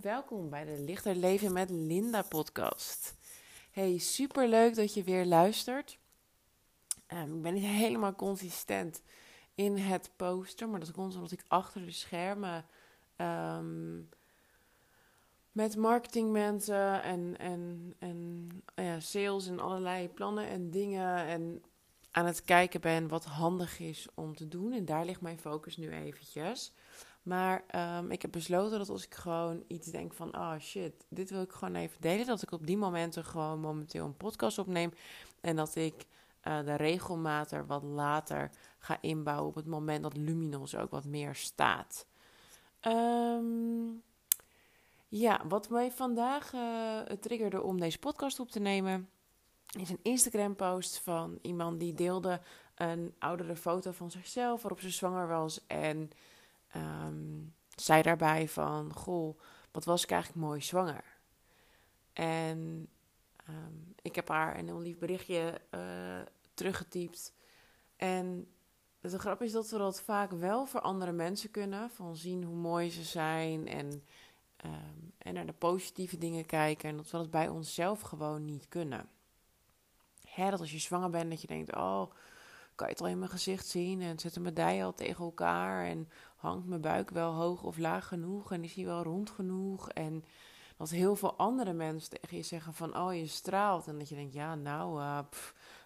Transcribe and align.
welkom 0.00 0.50
bij 0.50 0.64
de 0.64 0.78
Lichter 0.78 1.14
Leven 1.14 1.52
met 1.52 1.70
Linda 1.70 2.22
podcast. 2.22 3.14
Hey, 3.70 3.98
super 3.98 4.48
leuk 4.48 4.74
dat 4.74 4.94
je 4.94 5.02
weer 5.02 5.24
luistert. 5.24 5.98
Um, 7.08 7.34
ik 7.36 7.42
ben 7.42 7.54
niet 7.54 7.64
helemaal 7.64 8.14
consistent 8.14 9.02
in 9.54 9.76
het 9.76 10.10
posten, 10.16 10.70
maar 10.70 10.80
dat 10.80 10.92
komt 10.92 11.14
omdat 11.14 11.30
ik 11.30 11.44
achter 11.48 11.84
de 11.84 11.90
schermen 11.90 12.64
um, 13.16 14.08
met 15.52 15.76
marketingmensen 15.76 17.02
en, 17.02 17.38
en, 17.38 17.94
en 17.98 18.48
ja, 18.74 19.00
sales 19.00 19.46
en 19.46 19.60
allerlei 19.60 20.08
plannen 20.08 20.48
en 20.48 20.70
dingen 20.70 21.26
en 21.26 21.62
aan 22.10 22.26
het 22.26 22.42
kijken 22.42 22.80
ben 22.80 23.08
wat 23.08 23.24
handig 23.24 23.78
is 23.78 24.06
om 24.14 24.36
te 24.36 24.48
doen. 24.48 24.72
En 24.72 24.84
daar 24.84 25.04
ligt 25.04 25.20
mijn 25.20 25.38
focus 25.38 25.76
nu 25.76 25.90
eventjes. 25.90 26.72
Maar 27.22 27.64
um, 27.98 28.10
ik 28.10 28.22
heb 28.22 28.32
besloten 28.32 28.78
dat 28.78 28.88
als 28.88 29.04
ik 29.04 29.14
gewoon 29.14 29.64
iets 29.66 29.86
denk 29.86 30.12
van, 30.12 30.36
oh 30.36 30.58
shit, 30.58 31.06
dit 31.08 31.30
wil 31.30 31.42
ik 31.42 31.52
gewoon 31.52 31.74
even 31.74 32.00
delen, 32.00 32.26
dat 32.26 32.42
ik 32.42 32.52
op 32.52 32.66
die 32.66 32.76
momenten 32.76 33.24
gewoon 33.24 33.60
momenteel 33.60 34.04
een 34.04 34.16
podcast 34.16 34.58
opneem 34.58 34.92
en 35.40 35.56
dat 35.56 35.74
ik 35.74 36.06
uh, 36.44 36.64
de 36.64 36.74
regelmatig 36.74 37.66
wat 37.66 37.82
later 37.82 38.50
ga 38.78 38.98
inbouwen 39.00 39.48
op 39.48 39.54
het 39.54 39.66
moment 39.66 40.02
dat 40.02 40.16
Luminos 40.16 40.76
ook 40.76 40.90
wat 40.90 41.04
meer 41.04 41.34
staat. 41.34 42.06
Um, 42.86 44.02
ja, 45.08 45.40
wat 45.48 45.68
mij 45.68 45.90
vandaag 45.90 46.52
uh, 46.52 47.00
triggerde 47.00 47.62
om 47.62 47.80
deze 47.80 47.98
podcast 47.98 48.40
op 48.40 48.50
te 48.50 48.60
nemen, 48.60 49.08
is 49.78 49.90
een 49.90 50.00
Instagram-post 50.02 50.98
van 50.98 51.38
iemand 51.42 51.80
die 51.80 51.94
deelde 51.94 52.40
een 52.74 53.14
oudere 53.18 53.56
foto 53.56 53.90
van 53.90 54.10
zichzelf 54.10 54.62
waarop 54.62 54.80
ze 54.80 54.90
zwanger 54.90 55.28
was 55.28 55.66
en 55.66 56.10
um, 56.76 57.54
zei 57.74 58.02
daarbij 58.02 58.48
van, 58.48 58.92
goh, 58.94 59.40
wat 59.70 59.84
was 59.84 60.02
ik 60.02 60.10
eigenlijk 60.10 60.44
mooi 60.46 60.60
zwanger. 60.60 61.04
En 62.12 62.88
um, 63.48 63.94
ik 64.02 64.14
heb 64.14 64.28
haar 64.28 64.58
een 64.58 64.66
heel 64.66 64.80
lief 64.80 64.98
berichtje 64.98 65.60
uh, 65.74 66.20
teruggetypt. 66.54 67.32
En 67.96 68.48
de 69.00 69.18
grap 69.18 69.42
is 69.42 69.52
dat 69.52 69.70
we 69.70 69.78
dat 69.78 70.02
vaak 70.02 70.30
wel 70.30 70.66
voor 70.66 70.80
andere 70.80 71.12
mensen 71.12 71.50
kunnen. 71.50 71.90
Van 71.90 72.16
zien 72.16 72.44
hoe 72.44 72.56
mooi 72.56 72.90
ze 72.90 73.02
zijn 73.02 73.68
en, 73.68 74.04
um, 74.64 75.12
en 75.18 75.34
naar 75.34 75.46
de 75.46 75.52
positieve 75.52 76.18
dingen 76.18 76.46
kijken. 76.46 76.88
En 76.88 76.96
dat 76.96 77.10
we 77.10 77.16
dat 77.16 77.30
bij 77.30 77.48
onszelf 77.48 78.00
gewoon 78.00 78.44
niet 78.44 78.68
kunnen. 78.68 79.08
Hè, 80.28 80.50
dat 80.50 80.60
als 80.60 80.72
je 80.72 80.78
zwanger 80.78 81.10
bent, 81.10 81.30
dat 81.30 81.40
je 81.40 81.46
denkt, 81.46 81.76
oh, 81.76 82.10
kan 82.80 82.88
je 82.88 82.94
het 82.94 83.02
al 83.02 83.10
in 83.10 83.18
mijn 83.18 83.30
gezicht 83.30 83.66
zien? 83.66 84.02
En 84.02 84.18
zet 84.18 84.38
mijn 84.38 84.54
dijen 84.54 84.84
al 84.84 84.94
tegen 84.94 85.24
elkaar? 85.24 85.84
En 85.86 86.08
hangt 86.36 86.66
mijn 86.66 86.80
buik 86.80 87.10
wel 87.10 87.32
hoog 87.32 87.62
of 87.62 87.78
laag 87.78 88.08
genoeg? 88.08 88.52
En 88.52 88.64
is 88.64 88.74
hij 88.74 88.84
wel 88.84 89.02
rond 89.02 89.30
genoeg? 89.30 89.90
En 89.90 90.24
dat 90.76 90.90
heel 90.90 91.16
veel 91.16 91.36
andere 91.36 91.72
mensen 91.72 92.10
tegen 92.10 92.36
je 92.36 92.42
zeggen 92.42 92.74
van, 92.74 92.96
oh, 92.96 93.14
je 93.14 93.26
straalt. 93.26 93.86
En 93.86 93.98
dat 93.98 94.08
je 94.08 94.14
denkt, 94.14 94.32
ja, 94.32 94.54
nou, 94.54 95.00
uh, 95.00 95.18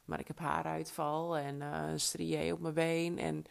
maar 0.05 0.21
ik 0.21 0.27
heb 0.27 0.39
haaruitval 0.39 1.37
en 1.37 1.61
uh, 1.61 1.93
een 2.13 2.53
op 2.53 2.61
mijn 2.61 2.75
been. 2.75 3.19
En 3.19 3.45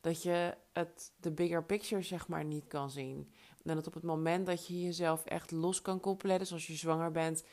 dat 0.00 0.22
je 0.22 0.56
het, 0.72 1.12
de 1.20 1.30
bigger 1.30 1.64
picture, 1.64 2.02
zeg 2.02 2.28
maar, 2.28 2.44
niet 2.44 2.66
kan 2.66 2.90
zien. 2.90 3.32
En 3.64 3.74
dat 3.74 3.86
op 3.86 3.94
het 3.94 4.02
moment 4.02 4.46
dat 4.46 4.66
je 4.66 4.82
jezelf 4.82 5.24
echt 5.24 5.50
los 5.50 5.82
kan 5.82 6.00
koppelen, 6.00 6.38
dus 6.38 6.52
als 6.52 6.66
je 6.66 6.74
zwanger 6.74 7.10
bent 7.10 7.44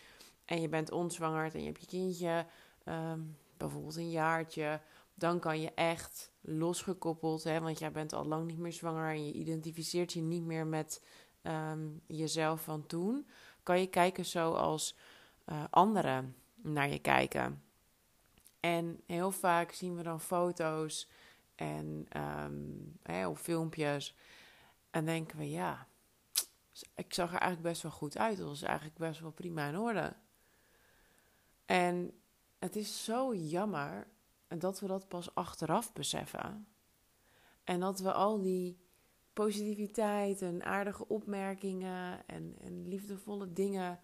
en 0.46 0.62
je 0.62 0.70
bent 0.70 0.92
onzwangerd 0.92 1.54
en 1.54 1.60
je 1.60 1.66
hebt 1.66 1.80
je 1.80 1.88
kindje, 1.88 2.46
um, 2.86 3.38
bijvoorbeeld 3.58 3.96
een 3.96 4.10
jaartje, 4.10 4.82
dan 5.20 5.40
kan 5.40 5.62
je 5.62 5.74
echt 5.74 6.32
losgekoppeld, 6.42 7.44
hè, 7.44 7.60
want 7.60 7.80
jij 7.80 7.92
bent 7.92 8.14
al 8.14 8.26
lang 8.26 8.48
niet 8.48 8.58
meer 8.58 8.74
zwanger 8.74 9.10
en 9.10 9.26
je 9.26 9.34
identificeert 9.34 10.14
je 10.14 10.22
niet 10.22 10.44
meer 10.44 10.68
met 10.68 11.04
um, 11.44 12.02
jezelf 12.08 12.64
van 12.64 12.86
toen, 12.86 13.30
kan 13.64 13.80
je 13.80 13.88
kijken 13.88 14.26
zoals 14.26 14.96
uh, 15.46 15.64
anderen 15.70 16.36
naar 16.56 16.90
je 16.90 17.00
kijken. 17.00 17.64
En 18.60 19.02
heel 19.06 19.32
vaak 19.32 19.72
zien 19.72 19.96
we 19.96 20.04
dan 20.04 20.22
foto's 20.22 21.10
en 21.56 22.08
um, 22.18 22.98
hè, 23.04 23.28
of 23.28 23.42
filmpjes 23.42 24.16
en 24.90 25.06
denken 25.06 25.38
we, 25.38 25.50
ja, 25.50 25.88
ik 26.96 27.14
zag 27.14 27.34
er 27.34 27.40
eigenlijk 27.40 27.70
best 27.70 27.82
wel 27.82 27.92
goed 27.92 28.18
uit. 28.18 28.38
Dat 28.38 28.48
was 28.48 28.62
eigenlijk 28.62 28.98
best 28.98 29.20
wel 29.20 29.32
prima 29.32 29.68
in 29.68 29.78
orde. 29.78 30.16
En 31.66 32.12
het 32.60 32.76
is 32.76 33.04
zo 33.04 33.36
jammer 33.36 34.08
dat 34.58 34.80
we 34.80 34.88
dat 34.88 35.08
pas 35.08 35.36
achteraf 35.36 35.94
beseffen. 35.94 36.68
En 37.64 37.80
dat 37.80 38.00
we 38.00 38.14
al 38.14 38.42
die 38.42 38.80
positiviteit 39.34 40.42
en 40.42 40.64
aardige 40.64 41.08
opmerkingen 41.08 42.28
en, 42.28 42.56
en 42.60 42.88
liefdevolle 42.88 43.54
dingen 43.54 44.00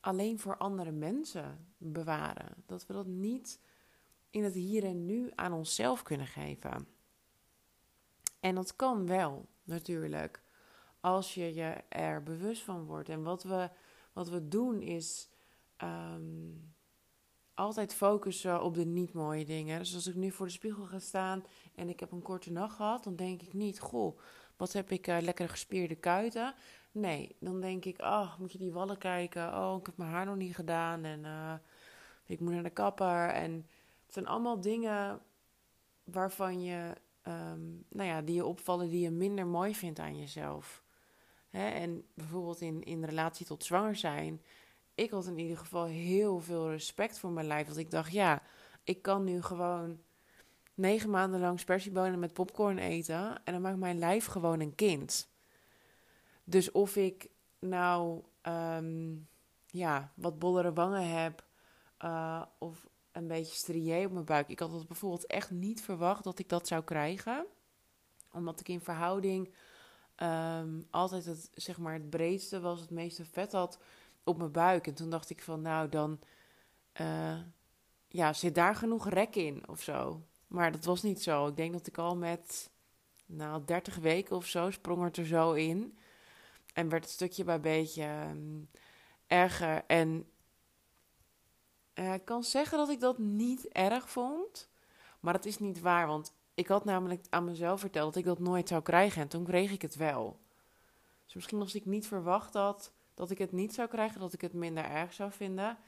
alleen 0.00 0.38
voor 0.38 0.56
andere 0.56 0.90
mensen 0.90 1.74
bewaren. 1.76 2.54
Dat 2.66 2.86
we 2.86 2.92
dat 2.92 3.06
niet 3.06 3.60
in 4.30 4.44
het 4.44 4.54
hier 4.54 4.84
en 4.84 5.06
nu 5.06 5.30
aan 5.34 5.52
onszelf 5.52 6.02
kunnen 6.02 6.26
geven. 6.26 6.88
En 8.40 8.54
dat 8.54 8.76
kan 8.76 9.06
wel, 9.06 9.48
natuurlijk, 9.62 10.42
als 11.00 11.34
je 11.34 11.54
je 11.54 11.70
er 11.88 12.22
bewust 12.22 12.62
van 12.62 12.84
wordt. 12.84 13.08
En 13.08 13.22
wat 13.22 13.42
we, 13.42 13.70
wat 14.12 14.28
we 14.28 14.48
doen 14.48 14.82
is 14.82 15.28
um, 15.78 16.74
altijd 17.54 17.94
focussen 17.94 18.62
op 18.62 18.74
de 18.74 18.84
niet 18.84 19.12
mooie 19.12 19.44
dingen. 19.44 19.78
Dus 19.78 19.94
als 19.94 20.06
ik 20.06 20.14
nu 20.14 20.30
voor 20.30 20.46
de 20.46 20.52
spiegel 20.52 20.84
ga 20.84 20.98
staan 20.98 21.44
en 21.74 21.88
ik 21.88 22.00
heb 22.00 22.12
een 22.12 22.22
korte 22.22 22.52
nacht 22.52 22.76
gehad, 22.76 23.04
dan 23.04 23.16
denk 23.16 23.42
ik 23.42 23.52
niet, 23.52 23.80
goh, 23.80 24.18
wat 24.56 24.72
heb 24.72 24.90
ik 24.90 25.06
uh, 25.06 25.16
lekkere 25.20 25.48
gespierde 25.48 25.94
kuiten. 25.94 26.54
Nee, 26.92 27.36
dan 27.38 27.60
denk 27.60 27.84
ik, 27.84 28.00
oh, 28.00 28.38
moet 28.38 28.52
je 28.52 28.58
die 28.58 28.72
wallen 28.72 28.98
kijken. 28.98 29.56
Oh, 29.56 29.76
ik 29.78 29.86
heb 29.86 29.96
mijn 29.96 30.10
haar 30.10 30.26
nog 30.26 30.36
niet 30.36 30.54
gedaan 30.54 31.04
en 31.04 31.20
uh, 31.24 31.54
ik 32.24 32.40
moet 32.40 32.52
naar 32.52 32.62
de 32.62 32.70
kapper. 32.70 33.28
En 33.28 33.66
het 34.04 34.12
zijn 34.12 34.26
allemaal 34.26 34.60
dingen 34.60 35.20
waarvan 36.04 36.62
je, 36.62 36.94
um, 37.28 37.84
nou 37.88 38.08
ja, 38.08 38.22
die 38.22 38.34
je 38.34 38.44
opvallen, 38.44 38.88
die 38.88 39.00
je 39.00 39.10
minder 39.10 39.46
mooi 39.46 39.74
vindt 39.74 39.98
aan 39.98 40.18
jezelf. 40.18 40.82
Hè? 41.50 41.68
En 41.68 42.04
bijvoorbeeld 42.14 42.60
in, 42.60 42.82
in 42.82 43.04
relatie 43.04 43.46
tot 43.46 43.64
zwanger 43.64 43.96
zijn 43.96 44.42
ik 44.94 45.10
had 45.10 45.26
in 45.26 45.38
ieder 45.38 45.58
geval 45.58 45.84
heel 45.84 46.40
veel 46.40 46.70
respect 46.70 47.18
voor 47.18 47.30
mijn 47.30 47.46
lijf. 47.46 47.66
Want 47.66 47.78
ik 47.78 47.90
dacht, 47.90 48.12
ja, 48.12 48.42
ik 48.84 49.02
kan 49.02 49.24
nu 49.24 49.42
gewoon 49.42 50.00
negen 50.74 51.10
maanden 51.10 51.40
lang 51.40 51.60
spersiebonen 51.60 52.18
met 52.18 52.32
popcorn 52.32 52.78
eten. 52.78 53.44
En 53.44 53.52
dan 53.52 53.62
maakt 53.62 53.78
mijn 53.78 53.98
lijf 53.98 54.26
gewoon 54.26 54.60
een 54.60 54.74
kind. 54.74 55.28
Dus 56.44 56.70
of 56.70 56.96
ik 56.96 57.30
nou 57.58 58.22
um, 58.42 59.28
ja, 59.66 60.12
wat 60.14 60.38
bollere 60.38 60.72
wangen 60.72 61.08
heb. 61.08 61.44
Uh, 62.04 62.42
of 62.58 62.88
een 63.12 63.26
beetje 63.26 63.54
strié 63.54 64.04
op 64.04 64.12
mijn 64.12 64.24
buik. 64.24 64.48
Ik 64.48 64.58
had 64.58 64.72
het 64.72 64.86
bijvoorbeeld 64.86 65.26
echt 65.26 65.50
niet 65.50 65.82
verwacht 65.82 66.24
dat 66.24 66.38
ik 66.38 66.48
dat 66.48 66.66
zou 66.66 66.84
krijgen. 66.84 67.46
Omdat 68.32 68.60
ik 68.60 68.68
in 68.68 68.80
verhouding 68.80 69.54
um, 70.16 70.86
altijd 70.90 71.24
het, 71.24 71.50
zeg 71.54 71.78
maar, 71.78 71.92
het 71.92 72.10
breedste 72.10 72.60
was, 72.60 72.80
het 72.80 72.90
meeste 72.90 73.24
vet 73.24 73.52
had 73.52 73.78
op 74.30 74.38
mijn 74.38 74.52
buik. 74.52 74.86
En 74.86 74.94
toen 74.94 75.10
dacht 75.10 75.30
ik 75.30 75.42
van, 75.42 75.62
nou 75.62 75.88
dan 75.88 76.20
uh, 77.00 77.38
ja, 78.08 78.32
zit 78.32 78.54
daar 78.54 78.74
genoeg 78.74 79.08
rek 79.08 79.36
in 79.36 79.68
of 79.68 79.82
zo. 79.82 80.22
Maar 80.46 80.72
dat 80.72 80.84
was 80.84 81.02
niet 81.02 81.22
zo. 81.22 81.46
Ik 81.46 81.56
denk 81.56 81.72
dat 81.72 81.86
ik 81.86 81.98
al 81.98 82.16
met 82.16 82.70
nou, 83.26 83.64
30 83.64 83.96
weken 83.96 84.36
of 84.36 84.46
zo 84.46 84.70
sprong 84.70 85.02
het 85.02 85.16
er 85.16 85.26
zo 85.26 85.52
in. 85.52 85.98
En 86.74 86.88
werd 86.88 87.04
het 87.04 87.12
stukje 87.12 87.44
bij 87.44 87.60
beetje 87.60 88.26
um, 88.30 88.70
erger. 89.26 89.84
En 89.86 90.30
uh, 91.94 92.14
ik 92.14 92.24
kan 92.24 92.44
zeggen 92.44 92.78
dat 92.78 92.88
ik 92.88 93.00
dat 93.00 93.18
niet 93.18 93.68
erg 93.68 94.10
vond. 94.10 94.68
Maar 95.20 95.32
dat 95.32 95.44
is 95.44 95.58
niet 95.58 95.80
waar, 95.80 96.06
want 96.06 96.34
ik 96.54 96.66
had 96.66 96.84
namelijk 96.84 97.26
aan 97.30 97.44
mezelf 97.44 97.80
verteld 97.80 98.14
dat 98.14 98.22
ik 98.22 98.28
dat 98.28 98.38
nooit 98.38 98.68
zou 98.68 98.82
krijgen. 98.82 99.22
En 99.22 99.28
toen 99.28 99.44
kreeg 99.44 99.70
ik 99.70 99.82
het 99.82 99.96
wel. 99.96 100.40
Dus 101.24 101.34
misschien 101.34 101.60
als 101.60 101.74
ik 101.74 101.86
niet 101.86 102.06
verwacht 102.06 102.54
had 102.54 102.92
dat 103.20 103.30
ik 103.30 103.38
het 103.38 103.52
niet 103.52 103.74
zou 103.74 103.88
krijgen, 103.88 104.20
dat 104.20 104.32
ik 104.32 104.40
het 104.40 104.52
minder 104.52 104.84
erg 104.84 105.12
zou 105.12 105.32
vinden. 105.32 105.78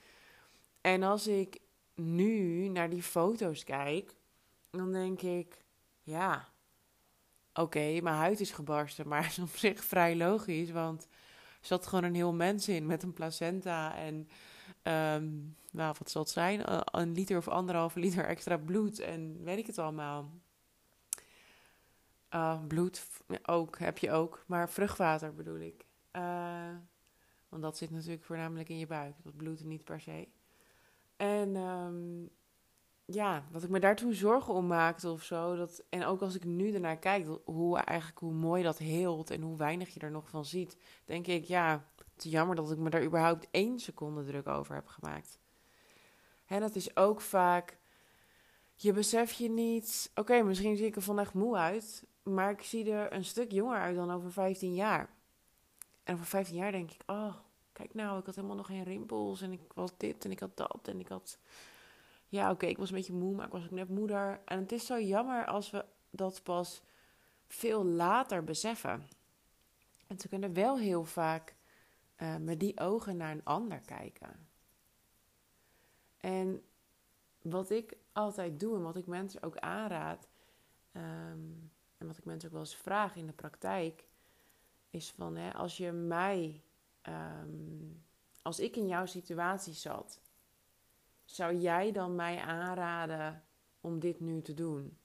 En 0.81 1.03
als 1.03 1.27
ik 1.27 1.61
nu 1.95 2.69
naar 2.69 2.91
die 2.91 3.03
foto's 3.03 3.65
kijk, 3.65 4.15
dan 4.71 4.93
denk 4.93 5.23
ik, 5.23 5.65
ja, 6.03 6.49
oké, 7.55 8.01
mijn 8.01 8.17
huid 8.17 8.41
is 8.41 8.51
gebarsten, 8.51 9.09
maar 9.09 9.27
is 9.31 9.39
op 9.39 9.57
zich 9.57 9.85
vrij 9.85 10.17
logisch, 10.17 10.71
want 10.71 11.03
er 11.61 11.67
zat 11.67 11.87
gewoon 11.87 12.05
een 12.05 12.15
heel 12.15 12.33
mens 12.33 12.69
in 12.69 12.87
met 12.87 13.03
een 13.03 13.13
placenta 13.13 13.97
en, 13.97 14.15
um, 14.93 15.57
nou, 15.71 15.95
wat 15.99 16.11
zal 16.11 16.23
het 16.23 16.31
zijn, 16.31 16.63
een 16.99 17.13
liter 17.13 17.37
of 17.37 17.49
anderhalve 17.49 17.99
liter 17.99 18.25
extra 18.25 18.57
bloed 18.57 18.99
en 18.99 19.45
weet 19.45 19.59
ik 19.59 19.67
het 19.67 19.79
allemaal. 19.79 20.31
Uh, 22.35 22.67
bloed 22.67 23.07
ook, 23.43 23.79
heb 23.79 23.99
je 23.99 24.11
ook, 24.11 24.45
maar 24.47 24.71
vruchtwater 24.71 25.35
bedoel 25.35 25.61
ik. 25.61 25.85
Uh, 26.13 26.75
want 27.53 27.65
dat 27.65 27.77
zit 27.77 27.91
natuurlijk 27.91 28.25
voornamelijk 28.25 28.69
in 28.69 28.79
je 28.79 28.87
buik. 28.87 29.15
Dat 29.23 29.37
bloedt 29.37 29.65
niet 29.65 29.85
per 29.85 30.01
se. 30.01 30.29
En 31.17 31.57
um, 31.57 32.31
ja, 33.05 33.45
wat 33.51 33.63
ik 33.63 33.69
me 33.69 33.81
daar 33.81 33.97
toen 33.97 34.13
zorgen 34.13 34.55
om 34.55 34.67
maakte 34.67 35.11
of 35.11 35.23
zo. 35.23 35.57
Dat, 35.57 35.85
en 35.89 36.05
ook 36.05 36.23
als 36.23 36.35
ik 36.35 36.45
nu 36.45 36.73
ernaar 36.73 36.99
kijk, 36.99 37.27
hoe, 37.45 37.79
eigenlijk, 37.79 38.19
hoe 38.19 38.33
mooi 38.33 38.63
dat 38.63 38.79
heelt 38.79 39.31
en 39.31 39.43
hoe 39.43 39.57
weinig 39.57 39.95
je 39.95 40.01
er 40.01 40.11
nog 40.11 40.29
van 40.29 40.45
ziet. 40.45 40.77
Denk 41.05 41.27
ik, 41.27 41.45
ja, 41.45 41.87
het 42.15 42.23
jammer 42.25 42.57
dat 42.57 42.71
ik 42.71 42.79
me 42.79 42.91
daar 42.91 43.05
überhaupt 43.05 43.49
één 43.51 43.79
seconde 43.79 44.25
druk 44.25 44.47
over 44.47 44.75
heb 44.75 44.87
gemaakt. 44.87 45.39
En 46.47 46.61
dat 46.61 46.75
is 46.75 46.97
ook 46.97 47.21
vaak, 47.21 47.79
je 48.75 48.93
besef 48.93 49.33
je 49.33 49.51
niet, 49.51 50.11
oké, 50.15 50.43
misschien 50.43 50.77
zie 50.77 50.87
ik 50.87 50.97
er 50.97 51.03
vandaag 51.03 51.35
moe 51.35 51.57
uit. 51.57 52.07
Maar 52.23 52.51
ik 52.51 52.63
zie 52.63 52.93
er 52.93 53.13
een 53.13 53.25
stuk 53.25 53.51
jonger 53.51 53.79
uit 53.79 53.97
dan 53.97 54.11
over 54.11 54.33
15 54.33 54.75
jaar. 54.75 55.21
En 56.03 56.15
over 56.15 56.27
15 56.27 56.57
jaar 56.57 56.73
denk 56.73 56.91
ik, 56.91 57.03
oh, 57.07 57.35
kijk 57.73 57.95
nou, 57.95 58.19
ik 58.19 58.27
had 58.27 58.35
helemaal 58.35 58.57
nog 58.57 58.67
geen 58.67 58.85
rimpels. 58.85 59.41
En 59.41 59.53
ik 59.53 59.73
was 59.75 59.91
dit 59.97 60.25
en 60.25 60.31
ik 60.31 60.41
had 60.41 60.57
dat 60.57 60.89
en 60.89 61.01
ik 61.01 61.09
had 61.09 61.39
ja, 62.33 62.51
oké, 62.51 62.67
ik 62.67 62.79
was 62.79 62.89
een 62.89 62.97
beetje 62.97 63.13
moe, 63.13 63.35
maar 63.35 63.47
ik 63.47 63.53
was 63.53 63.65
ook 63.65 63.71
net 63.71 63.89
moeder. 63.89 64.41
En 64.45 64.59
het 64.59 64.73
is 64.73 64.87
zo 64.87 65.01
jammer 65.01 65.47
als 65.47 65.71
we 65.71 65.85
dat 66.11 66.43
pas 66.43 66.83
veel 67.47 67.85
later 67.85 68.45
beseffen. 68.45 69.09
En 70.07 70.19
ze 70.19 70.29
kunnen 70.29 70.53
wel 70.53 70.79
heel 70.79 71.05
vaak 71.05 71.55
uh, 72.17 72.37
met 72.37 72.61
die 72.61 72.81
ogen 72.81 73.17
naar 73.17 73.31
een 73.31 73.45
ander 73.45 73.81
kijken. 73.81 74.49
En 76.17 76.63
wat 77.43 77.71
ik 77.71 77.97
altijd 78.13 78.61
doe 78.61 78.77
en 78.77 78.83
wat 78.83 78.97
ik 78.97 79.07
mensen 79.07 79.43
ook 79.43 79.57
aanraad, 79.57 80.29
ehm, 80.93 81.51
en 81.99 82.07
wat 82.07 82.19
ik 82.19 82.25
mensen 82.25 82.49
ook 82.49 82.55
wel 82.55 82.65
eens 82.65 82.77
vraag 82.77 83.17
in 83.17 83.27
de 83.27 83.33
praktijk, 83.33 84.05
is 84.93 85.11
van 85.11 85.37
hè, 85.37 85.55
als 85.55 85.77
je 85.77 85.93
mij, 85.93 86.63
ehm, 87.03 87.49
als 88.43 88.61
ik 88.61 88.77
in 88.77 88.87
jouw 88.87 89.07
situatie 89.07 89.73
zat 89.73 90.21
zou 91.25 91.57
jij 91.57 91.93
dan 91.93 92.15
mij 92.15 92.39
aanraden 92.39 93.45
om 93.81 93.99
dit 93.99 94.21
nu 94.21 94.43
te 94.43 94.55
doen? 94.55 94.97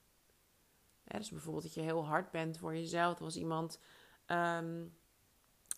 dus 1.04 1.30
bijvoorbeeld 1.30 1.64
dat 1.64 1.74
je 1.74 1.80
heel 1.80 2.06
hard 2.06 2.30
bent 2.30 2.58
voor 2.58 2.74
jezelf. 2.74 3.18
Er 3.18 3.24
was 3.24 3.36
iemand, 3.36 3.80
um, 4.26 4.96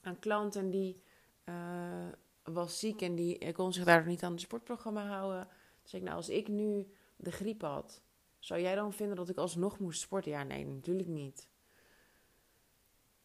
een 0.03 0.19
klant 0.19 0.57
en 0.57 0.71
die 0.71 1.03
uh, 1.45 2.09
was 2.43 2.79
ziek 2.79 3.03
en 3.03 3.15
die 3.15 3.53
kon 3.53 3.73
zich 3.73 3.85
daar 3.85 4.07
niet 4.07 4.23
aan 4.23 4.33
het 4.33 4.41
sportprogramma 4.41 5.07
houden. 5.07 5.49
Dus 5.83 5.95
ik, 5.95 6.03
nou, 6.03 6.17
als 6.17 6.29
ik 6.29 6.49
nu 6.49 6.93
de 7.17 7.33
griep 7.33 7.61
had, 7.61 8.03
zou 8.39 8.61
jij 8.61 8.75
dan 8.75 8.93
vinden 8.93 9.17
dat 9.17 9.29
ik 9.29 9.37
alsnog 9.37 9.79
moest 9.79 10.01
sporten? 10.01 10.31
Ja, 10.31 10.43
nee, 10.43 10.67
natuurlijk 10.67 11.09
niet. 11.09 11.49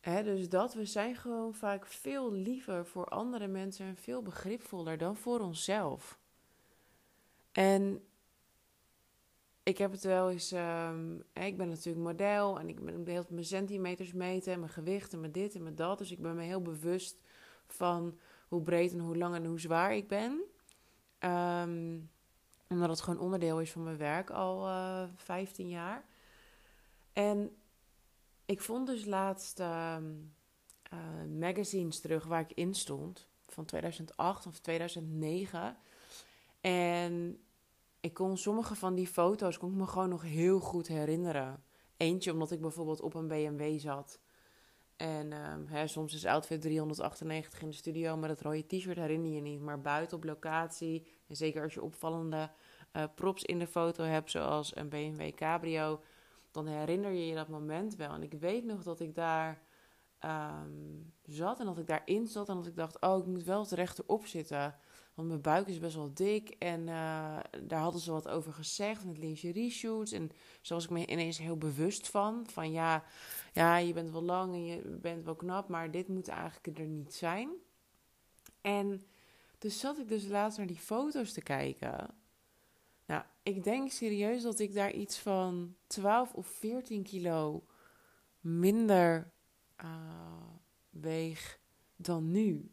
Dus 0.05 0.49
dat, 0.49 0.73
we 0.73 0.85
zijn 0.85 1.15
gewoon 1.15 1.53
vaak 1.53 1.85
veel 1.85 2.31
liever 2.31 2.85
voor 2.85 3.05
andere 3.05 3.47
mensen 3.47 3.85
en 3.85 3.95
veel 3.95 4.21
begripvoller 4.21 4.97
dan 4.97 5.15
voor 5.15 5.39
onszelf. 5.39 6.19
En 7.51 8.03
ik 9.63 9.77
heb 9.77 9.91
het 9.91 10.03
wel 10.03 10.31
eens. 10.31 10.51
Um, 10.51 11.23
ik 11.33 11.57
ben 11.57 11.67
natuurlijk 11.67 12.05
model 12.05 12.59
en 12.59 12.69
ik 12.69 12.85
ben 12.85 13.05
heel 13.07 13.25
mijn 13.29 13.45
centimeters 13.45 14.13
meten 14.13 14.53
en 14.53 14.59
mijn 14.59 14.71
gewicht 14.71 15.13
en 15.13 15.19
mijn 15.19 15.31
dit 15.31 15.55
en 15.55 15.63
mijn 15.63 15.75
dat. 15.75 15.97
Dus 15.97 16.11
ik 16.11 16.21
ben 16.21 16.35
me 16.35 16.43
heel 16.43 16.61
bewust 16.61 17.17
van 17.67 18.19
hoe 18.47 18.61
breed 18.61 18.93
en 18.93 18.99
hoe 18.99 19.17
lang 19.17 19.35
en 19.35 19.45
hoe 19.45 19.59
zwaar 19.59 19.95
ik 19.95 20.07
ben. 20.07 20.41
Um, 21.19 22.09
omdat 22.67 22.89
het 22.89 23.01
gewoon 23.01 23.19
onderdeel 23.19 23.61
is 23.61 23.71
van 23.71 23.83
mijn 23.83 23.97
werk 23.97 24.29
al 24.29 24.67
uh, 24.67 25.01
eh, 25.01 25.09
15 25.15 25.69
jaar. 25.69 26.05
En 27.13 27.55
ik 28.45 28.61
vond 28.61 28.87
dus 28.87 29.05
laatst 29.05 29.59
um, 29.59 30.33
uh, 30.93 31.39
magazines 31.39 31.99
terug 31.99 32.25
waar 32.25 32.41
ik 32.41 32.51
in 32.53 32.73
stond. 32.73 33.27
Van 33.41 33.65
2008 33.65 34.45
of 34.45 34.59
2009. 34.59 35.77
En 36.61 37.39
ik 37.99 38.13
kon 38.13 38.37
sommige 38.37 38.75
van 38.75 38.95
die 38.95 39.07
foto's 39.07 39.57
kon 39.57 39.71
ik 39.71 39.77
me 39.77 39.87
gewoon 39.87 40.09
nog 40.09 40.21
heel 40.21 40.59
goed 40.59 40.87
herinneren. 40.87 41.63
Eentje 41.97 42.31
omdat 42.31 42.51
ik 42.51 42.61
bijvoorbeeld 42.61 43.01
op 43.01 43.13
een 43.13 43.27
BMW 43.27 43.79
zat. 43.79 44.19
En 44.95 45.51
um, 45.51 45.67
hè, 45.67 45.87
soms 45.87 46.13
is 46.13 46.25
outfit 46.25 46.61
398 46.61 47.61
in 47.61 47.69
de 47.69 47.75
studio, 47.75 48.17
maar 48.17 48.29
dat 48.29 48.41
rode 48.41 48.65
t-shirt 48.65 48.97
herinner 48.97 49.31
je 49.31 49.41
niet. 49.41 49.61
Maar 49.61 49.81
buiten 49.81 50.17
op 50.17 50.23
locatie, 50.23 51.07
en 51.27 51.35
zeker 51.35 51.63
als 51.63 51.73
je 51.73 51.81
opvallende 51.81 52.49
uh, 52.93 53.03
props 53.15 53.43
in 53.43 53.59
de 53.59 53.67
foto 53.67 54.03
hebt, 54.03 54.31
zoals 54.31 54.75
een 54.75 54.89
BMW 54.89 55.33
Cabrio, 55.33 56.01
dan 56.55 56.67
herinner 56.67 57.11
je 57.11 57.27
je 57.27 57.35
dat 57.35 57.47
moment 57.47 57.95
wel. 57.95 58.13
En 58.13 58.23
ik 58.23 58.33
weet 58.33 58.65
nog 58.65 58.83
dat 58.83 58.99
ik 58.99 59.15
daar 59.15 59.61
um, 60.19 61.13
zat 61.23 61.59
en 61.59 61.65
dat 61.65 61.77
ik 61.77 61.87
daarin 61.87 62.27
zat 62.27 62.49
en 62.49 62.55
dat 62.55 62.67
ik 62.67 62.75
dacht, 62.75 63.01
oh, 63.01 63.17
ik 63.17 63.25
moet 63.25 63.43
wel 63.43 63.65
rechterop 63.69 64.25
zitten. 64.25 64.75
Want 65.13 65.27
mijn 65.27 65.41
buik 65.41 65.67
is 65.67 65.79
best 65.79 65.95
wel 65.95 66.13
dik. 66.13 66.49
En 66.49 66.79
uh, 66.79 66.87
daar 67.67 67.79
hadden 67.79 68.01
ze 68.01 68.11
wat 68.11 68.27
over 68.27 68.53
gezegd 68.53 69.05
met 69.05 69.17
lingerie 69.17 69.71
shoots. 69.71 70.11
En 70.11 70.31
zo 70.61 70.73
was 70.73 70.83
ik 70.83 70.89
me 70.89 71.05
ineens 71.05 71.37
heel 71.37 71.57
bewust 71.57 72.09
van. 72.09 72.47
Van 72.51 72.71
ja, 72.71 73.03
ja, 73.53 73.77
je 73.77 73.93
bent 73.93 74.11
wel 74.11 74.23
lang 74.23 74.53
en 74.53 74.65
je 74.65 74.81
bent 74.81 75.25
wel 75.25 75.35
knap. 75.35 75.67
Maar 75.67 75.91
dit 75.91 76.07
moet 76.07 76.27
eigenlijk 76.27 76.79
er 76.79 76.85
niet 76.85 77.13
zijn. 77.13 77.49
En 78.61 79.05
dus 79.57 79.79
zat 79.79 79.97
ik 79.97 80.07
dus 80.07 80.27
laatst 80.27 80.57
naar 80.57 80.67
die 80.67 80.79
foto's 80.79 81.33
te 81.33 81.41
kijken. 81.41 82.13
Nou, 83.05 83.23
ik 83.43 83.63
denk 83.63 83.91
serieus 83.91 84.41
dat 84.41 84.59
ik 84.59 84.73
daar 84.73 84.91
iets 84.91 85.19
van 85.19 85.75
12 85.87 86.33
of 86.33 86.47
14 86.47 87.03
kilo 87.03 87.65
minder 88.39 89.31
uh, 89.83 90.49
weeg 90.89 91.59
dan 91.95 92.31
nu. 92.31 92.71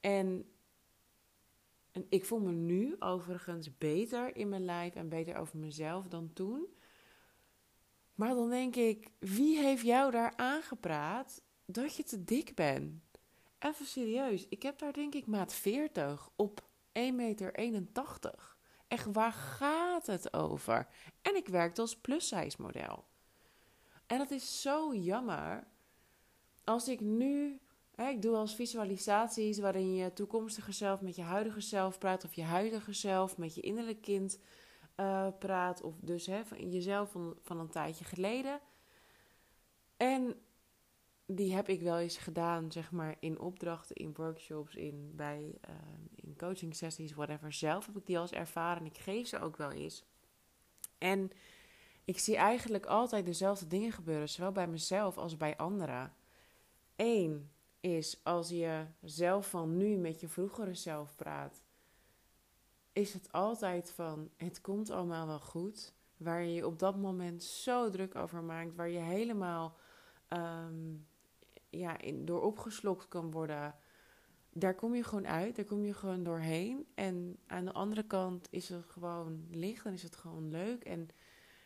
En 0.00 0.46
en 1.98 2.06
ik 2.08 2.24
voel 2.24 2.40
me 2.40 2.52
nu 2.52 2.96
overigens 2.98 3.78
beter 3.78 4.36
in 4.36 4.48
mijn 4.48 4.64
lijf 4.64 4.94
en 4.94 5.08
beter 5.08 5.36
over 5.36 5.58
mezelf 5.58 6.06
dan 6.06 6.32
toen. 6.32 6.66
Maar 8.14 8.34
dan 8.34 8.50
denk 8.50 8.76
ik, 8.76 9.10
wie 9.18 9.58
heeft 9.58 9.82
jou 9.82 10.10
daar 10.10 10.32
aangepraat 10.36 11.42
dat 11.64 11.96
je 11.96 12.02
te 12.02 12.24
dik 12.24 12.54
bent? 12.54 13.02
Even 13.58 13.86
serieus, 13.86 14.48
ik 14.48 14.62
heb 14.62 14.78
daar 14.78 14.92
denk 14.92 15.14
ik 15.14 15.26
maat 15.26 15.54
40 15.54 16.30
op 16.36 16.60
1,81 16.92 17.14
meter. 17.14 18.56
Echt, 18.88 19.06
waar 19.12 19.32
gaat 19.32 20.06
het 20.06 20.32
over? 20.32 20.86
En 21.22 21.36
ik 21.36 21.48
werkte 21.48 21.80
als 21.80 21.96
plus-size 21.96 22.62
model. 22.62 23.04
En 24.06 24.18
dat 24.18 24.30
is 24.30 24.60
zo 24.60 24.94
jammer. 24.94 25.66
Als 26.64 26.88
ik 26.88 27.00
nu 27.00 27.60
ik 28.06 28.22
doe 28.22 28.36
als 28.36 28.54
visualisaties 28.54 29.58
waarin 29.58 29.94
je 29.94 30.12
toekomstige 30.12 30.72
zelf 30.72 31.00
met 31.00 31.16
je 31.16 31.22
huidige 31.22 31.60
zelf 31.60 31.98
praat, 31.98 32.24
of 32.24 32.34
je 32.34 32.42
huidige 32.42 32.92
zelf 32.92 33.38
met 33.38 33.54
je 33.54 33.60
innerlijk 33.60 34.00
kind 34.02 34.38
uh, 34.96 35.28
praat, 35.38 35.82
of 35.82 35.94
dus 36.00 36.26
hè, 36.26 36.44
van 36.44 36.70
jezelf 36.70 37.10
van, 37.10 37.38
van 37.42 37.58
een 37.58 37.70
tijdje 37.70 38.04
geleden. 38.04 38.60
En 39.96 40.40
die 41.30 41.54
heb 41.54 41.68
ik 41.68 41.82
wel 41.82 41.98
eens 41.98 42.16
gedaan, 42.16 42.72
zeg 42.72 42.90
maar, 42.90 43.16
in 43.20 43.38
opdrachten, 43.38 43.96
in 43.96 44.12
workshops, 44.14 44.74
in, 44.74 45.12
bij, 45.16 45.54
uh, 45.68 45.74
in 46.14 46.36
coaching 46.36 46.76
sessies, 46.76 47.14
whatever. 47.14 47.52
Zelf 47.52 47.86
heb 47.86 47.96
ik 47.96 48.06
die 48.06 48.16
al 48.16 48.22
eens 48.22 48.32
ervaren 48.32 48.80
en 48.80 48.86
ik 48.86 48.98
geef 48.98 49.28
ze 49.28 49.40
ook 49.40 49.56
wel 49.56 49.70
eens. 49.70 50.04
En 50.98 51.30
ik 52.04 52.18
zie 52.18 52.36
eigenlijk 52.36 52.86
altijd 52.86 53.26
dezelfde 53.26 53.66
dingen 53.66 53.92
gebeuren, 53.92 54.28
zowel 54.28 54.52
bij 54.52 54.66
mezelf 54.68 55.18
als 55.18 55.36
bij 55.36 55.56
anderen. 55.56 56.12
Eén, 56.96 57.50
is 57.80 58.20
als 58.22 58.48
je 58.48 58.84
zelf 59.02 59.50
van 59.50 59.76
nu 59.76 59.96
met 59.96 60.20
je 60.20 60.28
vroegere 60.28 60.74
zelf 60.74 61.16
praat, 61.16 61.62
is 62.92 63.12
het 63.12 63.32
altijd 63.32 63.90
van 63.90 64.30
het 64.36 64.60
komt 64.60 64.90
allemaal 64.90 65.26
wel 65.26 65.40
goed. 65.40 65.92
Waar 66.16 66.42
je 66.42 66.54
je 66.54 66.66
op 66.66 66.78
dat 66.78 66.96
moment 66.96 67.42
zo 67.42 67.90
druk 67.90 68.14
over 68.14 68.42
maakt, 68.42 68.74
waar 68.74 68.88
je 68.88 68.98
helemaal 68.98 69.76
um, 70.28 71.06
ja, 71.70 72.00
in, 72.00 72.24
door 72.24 72.42
opgeslokt 72.42 73.08
kan 73.08 73.30
worden. 73.30 73.74
Daar 74.52 74.74
kom 74.74 74.94
je 74.94 75.04
gewoon 75.04 75.26
uit, 75.26 75.56
daar 75.56 75.64
kom 75.64 75.84
je 75.84 75.94
gewoon 75.94 76.22
doorheen. 76.22 76.86
En 76.94 77.38
aan 77.46 77.64
de 77.64 77.72
andere 77.72 78.06
kant 78.06 78.48
is 78.50 78.68
het 78.68 78.84
gewoon 78.84 79.46
licht 79.50 79.86
en 79.86 79.92
is 79.92 80.02
het 80.02 80.16
gewoon 80.16 80.50
leuk. 80.50 80.84
En 80.84 81.08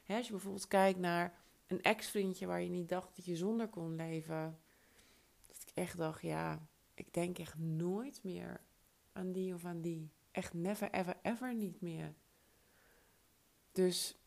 hè, 0.04 0.16
als 0.16 0.26
je 0.26 0.32
bijvoorbeeld 0.32 0.68
kijkt 0.68 0.98
naar 0.98 1.40
een 1.66 1.82
ex-vriendje 1.82 2.46
waar 2.46 2.62
je 2.62 2.68
niet 2.68 2.88
dacht 2.88 3.16
dat 3.16 3.24
je 3.24 3.36
zonder 3.36 3.68
kon 3.68 3.96
leven 3.96 4.58
echt 5.74 5.96
dacht, 5.96 6.22
ja, 6.22 6.66
ik 6.94 7.14
denk 7.14 7.38
echt 7.38 7.58
nooit 7.58 8.20
meer 8.22 8.60
aan 9.12 9.32
die 9.32 9.54
of 9.54 9.64
aan 9.64 9.80
die. 9.80 10.10
Echt 10.30 10.54
never, 10.54 10.90
ever, 10.90 11.16
ever 11.22 11.54
niet 11.54 11.80
meer. 11.80 12.14
Dus 13.72 14.18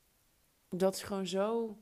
dat 0.70 0.96
is 0.96 1.04
gewoon 1.04 1.28
zo, 1.28 1.78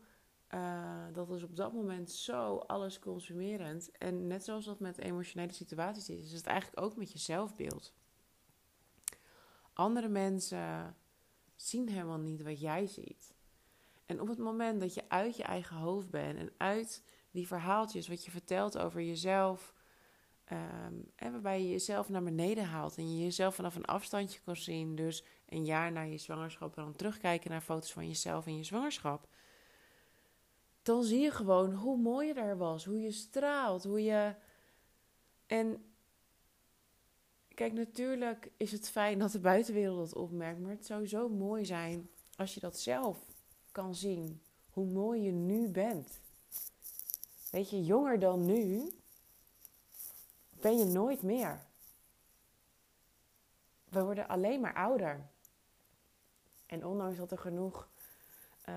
uh, 0.53 1.05
dat 1.13 1.29
is 1.29 1.43
op 1.43 1.55
dat 1.55 1.73
moment 1.73 2.11
zo 2.11 2.57
alles 2.57 2.99
consumerend. 2.99 3.91
En 3.97 4.27
net 4.27 4.43
zoals 4.43 4.65
dat 4.65 4.79
met 4.79 4.97
emotionele 4.97 5.53
situaties 5.53 6.09
is, 6.09 6.23
is 6.23 6.31
het 6.31 6.45
eigenlijk 6.45 6.81
ook 6.81 6.95
met 6.95 7.11
je 7.11 7.19
zelfbeeld. 7.19 7.93
Andere 9.73 10.07
mensen 10.07 10.95
zien 11.55 11.89
helemaal 11.89 12.19
niet 12.19 12.43
wat 12.43 12.59
jij 12.59 12.87
ziet. 12.87 13.33
En 14.05 14.21
op 14.21 14.27
het 14.27 14.37
moment 14.37 14.81
dat 14.81 14.93
je 14.93 15.09
uit 15.09 15.35
je 15.35 15.43
eigen 15.43 15.75
hoofd 15.75 16.09
bent 16.09 16.37
en 16.37 16.51
uit 16.57 17.03
die 17.31 17.47
verhaaltjes 17.47 18.07
wat 18.07 18.25
je 18.25 18.31
vertelt 18.31 18.77
over 18.77 19.01
jezelf 19.01 19.73
Um, 20.51 21.11
en 21.15 21.31
waarbij 21.31 21.61
je 21.61 21.69
jezelf 21.69 22.09
naar 22.09 22.23
beneden 22.23 22.65
haalt 22.65 22.97
en 22.97 23.15
je 23.15 23.23
jezelf 23.23 23.55
vanaf 23.55 23.75
een 23.75 23.85
afstandje 23.85 24.39
kan 24.45 24.55
zien. 24.55 24.95
Dus 24.95 25.23
een 25.45 25.65
jaar 25.65 25.91
na 25.91 26.01
je 26.01 26.17
zwangerschap 26.17 26.77
en 26.77 26.83
dan 26.83 26.95
terugkijken 26.95 27.51
naar 27.51 27.61
foto's 27.61 27.93
van 27.93 28.07
jezelf 28.07 28.47
in 28.47 28.57
je 28.57 28.63
zwangerschap. 28.63 29.27
Dan 30.83 31.03
zie 31.03 31.19
je 31.19 31.31
gewoon 31.31 31.73
hoe 31.73 31.97
mooi 31.97 32.27
je 32.27 32.33
daar 32.33 32.57
was, 32.57 32.85
hoe 32.85 33.01
je 33.01 33.11
straalt, 33.11 33.83
hoe 33.83 34.03
je. 34.03 34.35
En 35.45 35.93
kijk, 37.53 37.73
natuurlijk 37.73 38.51
is 38.57 38.71
het 38.71 38.89
fijn 38.89 39.19
dat 39.19 39.31
de 39.31 39.39
buitenwereld 39.39 39.97
dat 39.97 40.15
opmerkt, 40.15 40.59
maar 40.59 40.71
het 40.71 40.85
zou 40.85 41.07
zo 41.07 41.29
mooi 41.29 41.65
zijn 41.65 42.09
als 42.35 42.53
je 42.53 42.59
dat 42.59 42.79
zelf 42.79 43.17
kan 43.71 43.95
zien. 43.95 44.41
Hoe 44.69 44.85
mooi 44.85 45.21
je 45.21 45.31
nu 45.31 45.67
bent. 45.67 46.19
Weet 47.51 47.69
je, 47.69 47.83
jonger 47.83 48.19
dan 48.19 48.45
nu 48.45 48.93
ben 50.49 50.77
je 50.77 50.85
nooit 50.85 51.21
meer. 51.21 51.65
We 53.89 54.03
worden 54.03 54.27
alleen 54.27 54.61
maar 54.61 54.73
ouder. 54.73 55.29
En 56.65 56.85
ondanks 56.85 57.17
dat 57.17 57.31
er 57.31 57.37
genoeg 57.37 57.89
uh, 58.69 58.75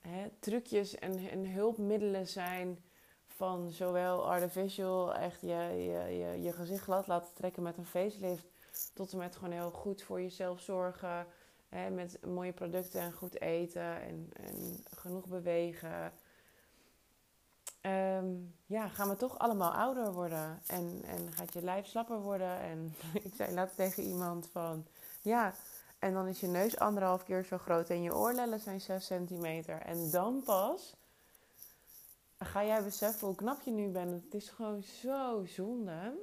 hè, 0.00 0.28
trucjes 0.38 0.94
en, 0.94 1.28
en, 1.30 1.52
hulpmiddelen 1.52 2.26
zijn 2.26 2.84
van 3.26 3.70
zowel 3.70 4.30
artificial, 4.30 5.14
echt 5.14 5.40
je, 5.40 5.46
je, 5.48 6.42
je, 6.42 6.52
gezicht 6.52 6.82
glad 6.82 7.06
laten 7.06 7.34
trekken 7.34 7.62
met 7.62 7.76
een 7.76 7.86
facelift, 7.86 8.44
tot 8.94 9.12
en 9.12 9.18
met 9.18 9.36
gewoon 9.36 9.52
heel 9.52 9.70
goed 9.70 10.02
voor 10.02 10.20
jezelf 10.20 10.60
zorgen. 10.60 11.26
Hè, 11.68 11.90
met 11.90 12.18
mooie 12.26 12.52
producten 12.52 13.00
en 13.00 13.12
goed 13.12 13.40
eten 13.40 14.00
en, 14.00 14.30
en 14.32 14.84
genoeg 14.96 15.26
bewegen. 15.26 16.12
Um, 17.86 18.54
ja, 18.66 18.88
gaan 18.88 19.08
we 19.08 19.16
toch 19.16 19.38
allemaal 19.38 19.72
ouder 19.72 20.12
worden. 20.12 20.62
En, 20.66 21.02
en 21.06 21.32
gaat 21.32 21.52
je 21.52 21.62
lijf 21.62 21.86
slapper 21.86 22.20
worden. 22.20 22.60
En 22.60 22.94
ik 23.26 23.34
zei 23.34 23.54
laatst 23.54 23.76
tegen 23.76 24.02
iemand 24.02 24.48
van... 24.52 24.86
Ja, 25.22 25.54
en 26.04 26.12
dan 26.12 26.26
is 26.26 26.40
je 26.40 26.46
neus 26.46 26.78
anderhalf 26.78 27.24
keer 27.24 27.44
zo 27.44 27.58
groot 27.58 27.90
en 27.90 28.02
je 28.02 28.14
oorlellen 28.14 28.60
zijn 28.60 28.80
6 28.80 29.06
centimeter. 29.06 29.80
En 29.80 30.10
dan 30.10 30.42
pas 30.44 30.96
ga 32.38 32.64
jij 32.64 32.82
beseffen 32.82 33.26
hoe 33.26 33.36
knap 33.36 33.62
je 33.62 33.70
nu 33.70 33.88
bent. 33.88 34.24
Het 34.24 34.34
is 34.34 34.48
gewoon 34.48 34.82
zo 34.82 35.44
zonde 35.44 36.14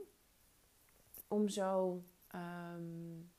om 1.28 1.50
zo 1.50 2.04
um, 2.36 3.32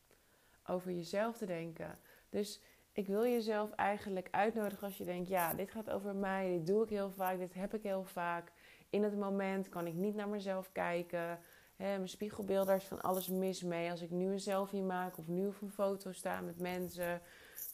over 0.67 0.93
jezelf 0.93 1.37
te 1.37 1.47
denken. 1.47 1.99
Dus 2.31 2.61
ik 2.93 3.07
wil 3.07 3.27
jezelf 3.27 3.71
eigenlijk 3.71 4.29
uitnodigen 4.31 4.87
als 4.87 4.97
je 4.97 5.05
denkt: 5.05 5.29
ja, 5.29 5.55
dit 5.55 5.71
gaat 5.71 5.91
over 5.91 6.15
mij, 6.15 6.51
dit 6.51 6.67
doe 6.67 6.83
ik 6.83 6.91
heel 6.91 7.11
vaak, 7.11 7.39
dit 7.39 7.55
heb 7.55 7.75
ik 7.75 7.83
heel 7.83 8.05
vaak. 8.05 8.53
In 8.91 9.03
het 9.03 9.19
moment 9.19 9.69
kan 9.69 9.87
ik 9.87 9.95
niet 9.95 10.15
naar 10.15 10.29
mezelf 10.29 10.73
kijken. 10.73 11.39
Mijn 11.83 12.09
spiegelbeeld, 12.09 12.69
is 12.69 12.85
van 12.85 13.01
alles 13.01 13.29
mis 13.29 13.63
mee. 13.63 13.91
Als 13.91 14.01
ik 14.01 14.11
nu 14.11 14.33
een 14.33 14.41
selfie 14.41 14.83
maak 14.83 15.19
of 15.19 15.29
nu 15.29 15.47
op 15.47 15.61
een 15.61 15.71
foto 15.71 16.13
sta 16.13 16.41
met 16.41 16.61
mensen. 16.61 17.15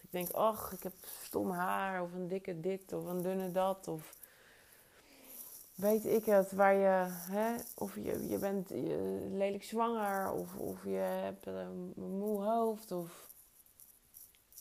ik 0.03 0.11
denk, 0.11 0.31
ach, 0.31 0.73
ik 0.73 0.83
heb 0.83 0.93
stom 1.03 1.50
haar 1.50 2.03
of 2.03 2.12
een 2.12 2.29
dikke 2.29 2.61
dit 2.61 2.93
of 2.93 3.05
een 3.05 3.23
dunne 3.23 3.50
dat. 3.50 3.88
Of 3.88 4.17
weet 5.75 6.07
ik 6.07 6.25
het, 6.25 6.53
waar 6.53 6.75
je, 6.75 7.07
hè, 7.11 7.55
of 7.75 7.95
je, 7.95 8.29
je 8.29 8.38
bent 8.38 8.71
lelijk 9.31 9.65
zwanger 9.65 10.33
of, 10.33 10.57
of 10.57 10.85
je 10.85 10.91
hebt 10.91 11.47
een 11.47 11.93
moe 11.97 12.43
hoofd 12.43 12.93
of 12.93 13.29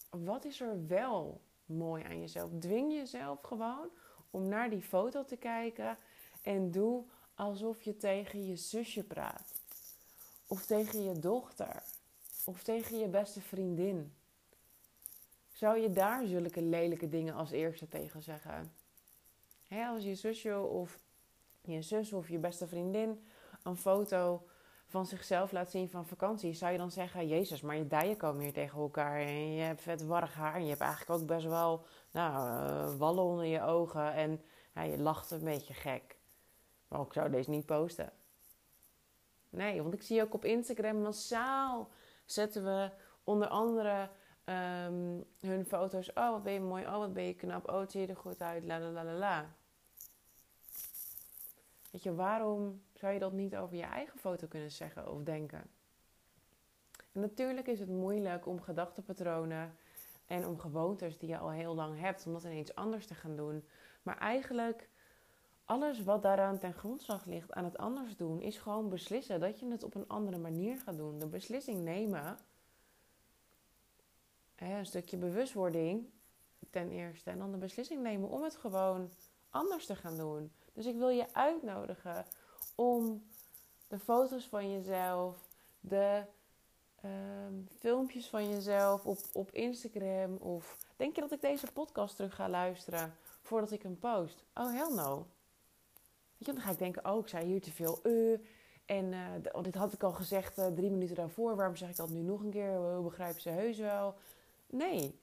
wat 0.10 0.46
is 0.46 0.62
er 0.62 0.88
wel 0.88 1.42
mooi 1.66 2.04
aan 2.04 2.20
jezelf? 2.20 2.50
Dwing 2.60 2.94
jezelf 2.94 3.42
gewoon 3.42 3.90
om 4.30 4.48
naar 4.48 4.70
die 4.70 4.82
foto 4.82 5.26
te 5.26 5.38
kijken 5.38 5.98
en 6.42 6.72
doe 6.72 7.04
alsof 7.38 7.82
je 7.82 7.98
tegen 7.98 8.46
je 8.48 8.56
zusje 8.56 9.04
praat. 9.04 9.62
Of 10.48 10.66
tegen 10.66 11.04
je 11.04 11.20
dochter. 11.20 11.84
Of 12.46 12.64
tegen 12.64 13.00
je 13.00 13.08
beste 13.08 13.42
vriendin. 13.42 14.14
Zou 15.52 15.80
je 15.80 15.92
daar 15.92 16.26
zulke 16.26 16.62
lelijke 16.62 17.10
dingen 17.10 17.34
als 17.34 17.52
eerste 17.52 17.88
tegen 17.88 18.24
zeggen? 18.24 18.72
als 19.70 20.04
je 20.04 20.16
zusje 20.16 20.60
of 20.60 21.00
je 21.62 21.82
zus 21.82 22.14
of 22.14 22.30
je 22.30 22.38
beste 22.38 22.68
vriendin 22.68 23.28
een 23.64 23.78
foto 23.78 24.48
van 24.86 25.06
zichzelf 25.06 25.52
laat 25.52 25.72
zien 25.72 25.90
van 25.90 26.06
vakantie, 26.06 26.54
zou 26.54 26.72
je 26.72 26.78
dan 26.78 26.92
zeggen: 26.92 27.28
Jezus, 27.28 27.62
maar 27.62 27.76
je 27.76 27.88
dijen 27.88 28.18
komen 28.18 28.42
hier 28.42 28.54
tegen 28.54 28.80
elkaar 28.80 29.20
en 29.20 29.54
je 29.54 29.62
hebt 29.62 29.82
vet 29.82 30.06
warrig 30.06 30.34
haar 30.34 30.56
en 30.56 30.64
je 30.64 30.70
hebt 30.70 30.82
eigenlijk 30.82 31.22
ook 31.22 31.28
best 31.28 31.46
wel 31.46 31.86
nou, 32.12 32.50
uh, 32.50 32.98
wallen 32.98 33.24
onder 33.24 33.46
je 33.46 33.62
ogen 33.62 34.14
en 34.14 34.42
je 34.90 34.98
lacht 34.98 35.32
een 35.32 35.44
beetje 35.44 35.74
gek. 35.74 36.17
Maar 36.88 37.02
ik 37.02 37.14
zou 37.14 37.30
deze 37.30 37.50
niet 37.50 37.66
posten. 37.66 38.12
Nee, 39.50 39.82
want 39.82 39.94
ik 39.94 40.02
zie 40.02 40.22
ook 40.22 40.34
op 40.34 40.46
Instagram 40.46 41.02
massaal 41.02 41.90
zetten 42.26 42.64
we 42.64 42.92
onder 43.24 43.48
andere 43.48 44.10
um, 44.46 45.26
hun 45.40 45.66
foto's. 45.66 46.14
Oh, 46.14 46.30
wat 46.30 46.44
ben 46.44 46.54
je 46.54 46.60
mooi. 46.60 46.86
Oh, 46.86 46.98
wat 46.98 47.14
ben 47.14 47.24
je 47.24 47.34
knap. 47.34 47.70
Oh, 47.70 47.80
het 47.80 47.92
zie 47.92 48.02
je 48.02 48.08
er 48.08 48.16
goed 48.16 48.42
uit. 48.42 48.64
La 48.64 48.80
la 48.80 48.90
la 48.90 49.04
la 49.04 49.14
la. 49.14 49.56
Weet 51.92 52.04
je, 52.04 52.16
waarom 52.16 52.82
zou 52.94 53.14
je 53.14 53.20
dat 53.20 53.32
niet 53.32 53.56
over 53.56 53.76
je 53.76 53.84
eigen 53.84 54.20
foto 54.20 54.48
kunnen 54.48 54.72
zeggen 54.72 55.12
of 55.12 55.24
denken? 55.24 55.70
En 57.12 57.22
natuurlijk 57.22 57.68
is 57.68 57.80
het 57.80 57.90
moeilijk 57.90 58.46
om 58.46 58.62
gedachtenpatronen 58.62 59.78
en 60.26 60.48
om 60.48 60.60
gewoontes 60.60 61.18
die 61.18 61.30
je 61.30 61.38
al 61.38 61.52
heel 61.52 61.76
lang 61.76 62.00
hebt, 62.00 62.26
om 62.26 62.34
dat 62.34 62.44
ineens 62.44 62.76
anders 62.76 63.08
te 63.08 63.16
gaan 63.16 63.36
doen. 63.36 63.68
Maar 64.02 64.18
eigenlijk, 64.18 64.90
alles 65.68 66.04
wat 66.04 66.22
daaraan 66.22 66.60
ten 66.60 66.74
grondslag 66.74 67.26
ligt 67.26 67.54
aan 67.54 67.64
het 67.64 67.78
anders 67.78 68.16
doen, 68.16 68.42
is 68.42 68.58
gewoon 68.58 68.90
beslissen 68.90 69.40
dat 69.40 69.60
je 69.60 69.72
het 69.72 69.84
op 69.84 69.96
een 69.96 70.08
andere 70.08 70.38
manier 70.38 70.78
gaat 70.78 70.98
doen. 70.98 71.20
De 71.20 71.28
beslissing 71.28 71.84
nemen, 71.84 72.38
een 74.56 74.86
stukje 74.86 75.18
bewustwording 75.18 76.10
ten 76.70 76.92
eerste, 76.92 77.30
en 77.30 77.38
dan 77.38 77.52
de 77.52 77.58
beslissing 77.58 78.02
nemen 78.02 78.30
om 78.30 78.44
het 78.44 78.56
gewoon 78.56 79.12
anders 79.50 79.86
te 79.86 79.96
gaan 79.96 80.18
doen. 80.18 80.52
Dus 80.74 80.86
ik 80.86 80.96
wil 80.96 81.10
je 81.10 81.34
uitnodigen 81.34 82.26
om 82.76 83.24
de 83.88 84.00
foto's 84.00 84.46
van 84.46 84.72
jezelf, 84.72 85.48
de 85.80 86.24
ehm, 87.02 87.54
filmpjes 87.80 88.28
van 88.28 88.50
jezelf 88.50 89.06
op, 89.06 89.20
op 89.34 89.52
Instagram 89.52 90.36
of 90.36 90.78
denk 90.96 91.16
je 91.16 91.22
dat 91.22 91.32
ik 91.32 91.42
deze 91.42 91.72
podcast 91.72 92.16
terug 92.16 92.36
ga 92.36 92.50
luisteren 92.50 93.16
voordat 93.42 93.72
ik 93.72 93.84
hem 93.84 94.00
post? 94.00 94.44
Oh, 94.54 94.72
hell 94.72 94.94
no. 94.96 95.26
Dan 96.38 96.60
ga 96.60 96.72
ik 96.72 96.78
denken, 96.78 97.06
oh, 97.12 97.20
ik 97.20 97.28
zei 97.28 97.46
hier 97.46 97.62
te 97.62 97.72
veel 97.72 98.00
uh, 98.04 98.40
en 98.86 99.12
uh, 99.12 99.62
dit 99.62 99.76
had 99.76 99.94
ik 99.94 100.04
al 100.04 100.12
gezegd 100.12 100.60
uh, 100.60 100.68
drie 100.68 100.92
minuten 100.92 101.16
daarvoor. 101.16 101.56
Waarom 101.56 101.76
zeg 101.76 101.90
ik 101.90 101.96
dat 101.96 102.10
nu 102.10 102.22
nog 102.22 102.42
een 102.42 102.50
keer? 102.50 103.02
Begrijpen 103.04 103.42
ze 103.42 103.50
heus 103.50 103.78
wel? 103.78 104.16
Nee, 104.70 105.20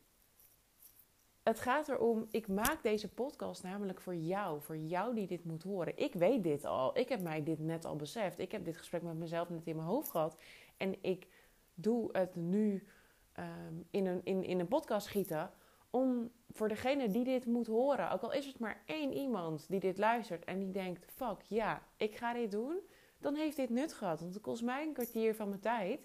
het 1.44 1.60
gaat 1.60 1.88
erom, 1.88 2.26
ik 2.30 2.48
maak 2.48 2.82
deze 2.82 3.08
podcast 3.08 3.62
namelijk 3.62 4.00
voor 4.00 4.14
jou, 4.14 4.62
voor 4.62 4.76
jou 4.76 5.14
die 5.14 5.26
dit 5.26 5.44
moet 5.44 5.62
horen. 5.62 5.98
Ik 5.98 6.14
weet 6.14 6.42
dit 6.42 6.64
al, 6.64 6.98
ik 6.98 7.08
heb 7.08 7.20
mij 7.20 7.42
dit 7.42 7.58
net 7.58 7.84
al 7.84 7.96
beseft. 7.96 8.38
Ik 8.38 8.52
heb 8.52 8.64
dit 8.64 8.76
gesprek 8.76 9.02
met 9.02 9.14
mezelf 9.14 9.48
net 9.48 9.66
in 9.66 9.76
mijn 9.76 9.88
hoofd 9.88 10.10
gehad. 10.10 10.36
En 10.76 11.02
ik 11.02 11.26
doe 11.74 12.08
het 12.12 12.36
nu 12.36 12.86
ehm, 13.32 13.74
in, 13.90 14.06
een, 14.06 14.20
in, 14.24 14.44
in 14.44 14.60
een 14.60 14.68
podcast 14.68 15.06
schieten 15.06 15.50
om 15.94 16.30
voor 16.50 16.68
degene 16.68 17.08
die 17.08 17.24
dit 17.24 17.46
moet 17.46 17.66
horen, 17.66 18.10
ook 18.10 18.22
al 18.22 18.32
is 18.32 18.46
het 18.46 18.58
maar 18.58 18.82
één 18.86 19.12
iemand 19.12 19.68
die 19.68 19.80
dit 19.80 19.98
luistert 19.98 20.44
en 20.44 20.58
die 20.58 20.70
denkt: 20.70 21.04
fuck 21.12 21.42
ja, 21.42 21.82
ik 21.96 22.16
ga 22.16 22.32
dit 22.32 22.50
doen, 22.50 22.80
dan 23.18 23.34
heeft 23.34 23.56
dit 23.56 23.70
nut 23.70 23.92
gehad. 23.92 24.20
Want 24.20 24.34
het 24.34 24.42
kost 24.42 24.62
mij 24.62 24.86
een 24.86 24.92
kwartier 24.92 25.34
van 25.34 25.48
mijn 25.48 25.60
tijd 25.60 26.00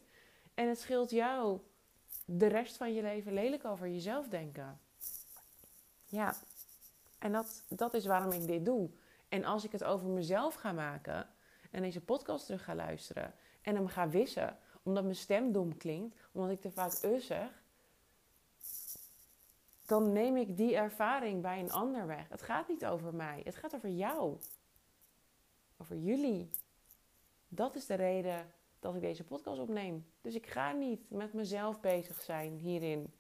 en 0.54 0.68
het 0.68 0.80
scheelt 0.80 1.10
jou 1.10 1.60
de 2.26 2.48
rest 2.48 2.78
van 2.78 2.94
je 2.94 3.02
leven 3.02 3.34
lelijk 3.34 3.66
over 3.66 3.88
jezelf 3.88 4.28
denken. 4.28 4.80
Ja, 6.06 6.36
en 7.20 7.32
dat, 7.32 7.64
dat 7.70 7.94
is 7.94 8.06
waarom 8.06 8.32
ik 8.32 8.48
dit 8.48 8.66
doe. 8.66 8.90
En 9.30 9.46
als 9.46 9.64
ik 9.64 9.72
het 9.72 9.84
over 9.84 10.08
mezelf 10.08 10.54
ga 10.54 10.72
maken 10.72 11.30
en 11.72 11.82
deze 11.82 12.02
podcast 12.02 12.46
terug 12.46 12.64
ga 12.64 12.76
luisteren 12.76 13.34
en 13.62 13.76
hem 13.76 13.88
ga 13.88 14.10
wissen, 14.10 14.58
omdat 14.84 15.04
mijn 15.04 15.16
stem 15.16 15.52
dom 15.52 15.78
klinkt, 15.78 16.16
omdat 16.32 16.52
ik 16.52 16.62
te 16.62 16.72
vaak 16.72 17.04
us 17.04 17.26
zeg, 17.26 17.59
dan 19.90 20.14
neem 20.14 20.38
ik 20.38 20.58
die 20.58 20.76
ervaring 20.76 21.42
bij 21.42 21.60
een 21.60 21.72
ander 21.72 22.08
weg. 22.08 22.30
Het 22.30 22.42
gaat 22.42 22.68
niet 22.68 22.86
over 22.86 23.16
mij, 23.16 23.42
het 23.44 23.56
gaat 23.56 23.76
over 23.76 23.90
jou. 23.90 24.38
Over 25.78 25.98
jullie. 25.98 26.50
Dat 27.48 27.76
is 27.76 27.86
de 27.86 27.94
reden 27.94 28.54
dat 28.80 28.96
ik 28.96 29.02
deze 29.02 29.24
podcast 29.24 29.60
opneem. 29.60 30.06
Dus 30.22 30.36
ik 30.36 30.48
ga 30.48 30.72
niet 30.72 31.10
met 31.10 31.34
mezelf 31.34 31.80
bezig 31.80 32.22
zijn 32.22 32.54
hierin. 32.54 33.14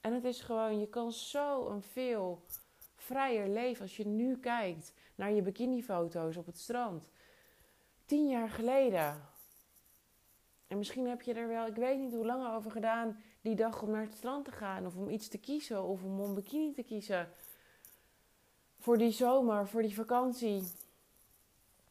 En 0.00 0.12
het 0.12 0.24
is 0.24 0.40
gewoon, 0.40 0.80
je 0.80 0.88
kan 0.88 1.12
zo 1.12 1.68
een 1.68 1.82
veel 1.82 2.44
vrijer 2.94 3.48
leven 3.48 3.82
als 3.82 3.96
je 3.96 4.06
nu 4.06 4.38
kijkt 4.38 4.92
naar 5.14 5.32
je 5.32 5.42
bikinifoto's 5.42 6.36
op 6.36 6.46
het 6.46 6.58
strand. 6.58 7.10
Tien 8.04 8.28
jaar 8.28 8.50
geleden. 8.50 9.28
En 10.66 10.78
misschien 10.78 11.08
heb 11.08 11.22
je 11.22 11.34
er 11.34 11.48
wel, 11.48 11.66
ik 11.66 11.74
weet 11.74 11.98
niet 11.98 12.14
hoe 12.14 12.26
lang 12.26 12.54
over 12.54 12.70
gedaan, 12.70 13.22
die 13.46 13.56
dag 13.56 13.82
om 13.82 13.90
naar 13.90 14.02
het 14.02 14.14
strand 14.14 14.44
te 14.44 14.52
gaan. 14.52 14.86
Of 14.86 14.96
om 14.96 15.08
iets 15.08 15.28
te 15.28 15.38
kiezen. 15.38 15.82
Of 15.82 16.02
om 16.02 16.20
een 16.20 16.34
bikini 16.34 16.72
te 16.72 16.82
kiezen. 16.82 17.28
Voor 18.78 18.98
die 18.98 19.10
zomer, 19.10 19.68
voor 19.68 19.82
die 19.82 19.94
vakantie. 19.94 20.62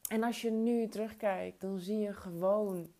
En 0.09 0.23
als 0.23 0.41
je 0.41 0.51
nu 0.51 0.87
terugkijkt, 0.87 1.61
dan 1.61 1.79
zie 1.79 1.97
je 1.97 2.13
gewoon 2.13 2.93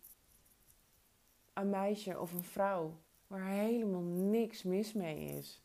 een 1.52 1.70
meisje 1.70 2.20
of 2.20 2.32
een 2.32 2.44
vrouw 2.44 2.94
waar 3.26 3.46
helemaal 3.46 4.02
niks 4.02 4.62
mis 4.62 4.92
mee 4.92 5.36
is. 5.36 5.62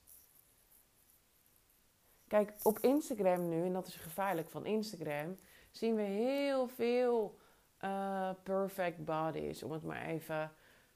Kijk, 2.27 2.53
op 2.63 2.79
Instagram 2.79 3.49
nu, 3.49 3.65
en 3.65 3.73
dat 3.73 3.87
is 3.87 3.95
gevaarlijk 3.95 4.49
van 4.49 4.65
Instagram, 4.65 5.37
zien 5.71 5.95
we 5.95 6.01
heel 6.01 6.67
veel 6.67 7.39
uh, 7.83 8.29
perfect 8.43 9.05
bodies, 9.05 9.63
om 9.63 9.71
het 9.71 9.83
maar 9.83 10.05
even 10.05 10.51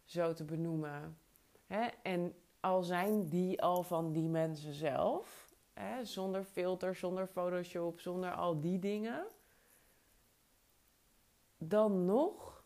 zo 0.05 0.33
te 0.33 0.43
benoemen. 0.43 1.17
Hè? 1.67 1.87
En 2.01 2.35
al 2.59 2.83
zijn 2.83 3.29
die 3.29 3.61
al 3.61 3.83
van 3.83 4.11
die 4.11 4.29
mensen 4.29 4.73
zelf, 4.73 5.53
hè? 5.73 6.05
zonder 6.05 6.43
filter, 6.43 6.95
zonder 6.95 7.27
Photoshop, 7.27 7.99
zonder 7.99 8.31
al 8.31 8.59
die 8.59 8.79
dingen, 8.79 9.25
dan 11.57 12.05
nog 12.05 12.63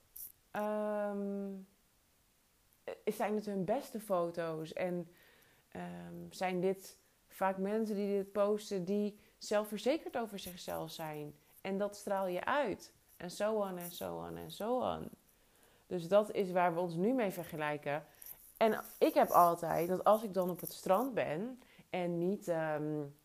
um, 0.52 1.68
zijn 3.06 3.36
het 3.36 3.46
hun 3.46 3.66
beste 3.66 4.00
foto's 4.00 4.74
en 4.74 5.08
um, 5.76 6.28
zijn 6.32 6.60
dit 6.60 6.98
vaak 7.28 7.58
mensen 7.58 7.96
die 7.96 8.18
dit 8.18 8.32
posten 8.32 8.86
die 8.86 9.20
zelfverzekerd 9.38 10.18
over 10.18 10.40
zichzelf 10.40 10.92
zijn. 10.92 11.36
En 11.62 11.78
dat 11.78 11.96
straal 11.96 12.28
je 12.28 12.46
uit. 12.46 12.94
En 13.18 13.32
zo 13.32 13.54
on 13.54 13.78
en 13.78 13.92
zo 13.92 14.16
on 14.16 14.38
en 14.38 14.52
zo 14.52 14.80
on. 14.80 15.10
Dus 15.88 16.08
dat 16.08 16.32
is 16.32 16.52
waar 16.52 16.74
we 16.74 16.80
ons 16.80 16.96
nu 16.96 17.14
mee 17.14 17.32
vergelijken. 17.32 18.06
En 18.60 18.84
ik 18.98 19.14
heb 19.14 19.30
altijd 19.30 19.88
dat 19.88 20.04
als 20.04 20.24
ik 20.24 20.34
dan 20.34 20.50
op 20.50 20.60
het 20.60 20.74
strand 20.74 21.14
ben 21.14 21.60
en 21.90 22.18
niet 22.18 22.48
um, 22.48 23.16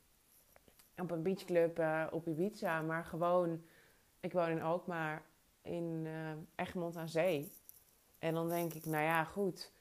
op 0.97 1.11
een 1.11 1.23
beachclub 1.23 1.79
uh, 1.79 2.07
op 2.11 2.27
Ibiza, 2.27 2.81
maar 2.83 3.05
gewoon, 3.05 3.63
ik 4.21 4.33
woon 4.33 4.49
in 4.49 4.63
Alkmaar 4.63 5.23
in 5.63 6.03
uh, 6.05 6.31
Egmond 6.55 6.97
aan 6.97 7.09
Zee. 7.09 7.53
En 8.19 8.35
dan 8.35 8.49
denk 8.49 8.75
ik, 8.75 8.85
nou 8.85 9.03
ja, 9.03 9.25
goed. 9.25 9.73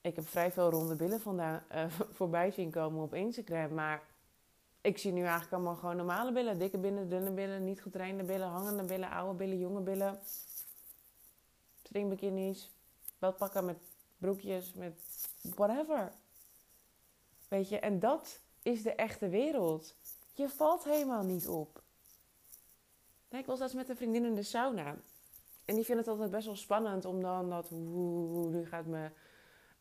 Ik 0.00 0.16
heb 0.16 0.28
vrij 0.28 0.52
veel 0.52 0.70
ronde 0.70 0.96
billen 0.96 1.20
vandaan, 1.20 1.62
uh, 1.74 1.84
voorbij 2.18 2.50
zien 2.50 2.70
komen 2.70 3.02
op 3.02 3.14
Instagram. 3.14 3.74
Maar 3.74 4.02
ik 4.80 4.98
zie 4.98 5.12
nu 5.12 5.20
eigenlijk 5.20 5.52
allemaal 5.52 5.76
gewoon 5.76 5.96
normale 5.96 6.32
billen. 6.32 6.58
Dikke 6.58 6.78
billen, 6.78 7.08
dunne 7.08 7.30
billen, 7.30 7.64
niet 7.64 7.82
getrainde 7.82 8.24
billen, 8.24 8.48
hangende 8.48 8.84
billen, 8.84 9.10
oude 9.10 9.34
billen, 9.34 9.58
jonge 9.58 9.80
billen. 9.80 10.20
Stringbikinis, 11.82 12.70
pakken 13.18 13.64
met 13.64 13.76
broekjes, 14.24 14.72
met 14.72 15.28
whatever. 15.42 16.12
Weet 17.48 17.68
je, 17.68 17.78
en 17.78 17.98
dat 17.98 18.40
is 18.62 18.82
de 18.82 18.94
echte 18.94 19.28
wereld. 19.28 19.96
Je 20.32 20.48
valt 20.48 20.84
helemaal 20.84 21.22
niet 21.22 21.48
op. 21.48 21.82
ik 23.28 23.46
was 23.46 23.58
laatst 23.58 23.76
met 23.76 23.88
een 23.88 23.96
vriendin 23.96 24.24
in 24.24 24.34
de 24.34 24.42
sauna. 24.42 24.96
En 25.64 25.74
die 25.74 25.84
vindt 25.84 26.00
het 26.00 26.10
altijd 26.10 26.30
best 26.30 26.46
wel 26.46 26.56
spannend 26.56 27.04
om 27.04 27.20
dan 27.20 27.50
dat... 27.50 27.68
Hoe, 27.68 28.50
nu 28.50 28.66
gaat 28.66 28.86
mijn, 28.86 29.12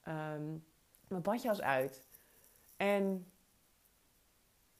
um, 0.07 0.65
mijn 1.07 1.21
badjas 1.21 1.61
uit. 1.61 2.03
En 2.77 3.31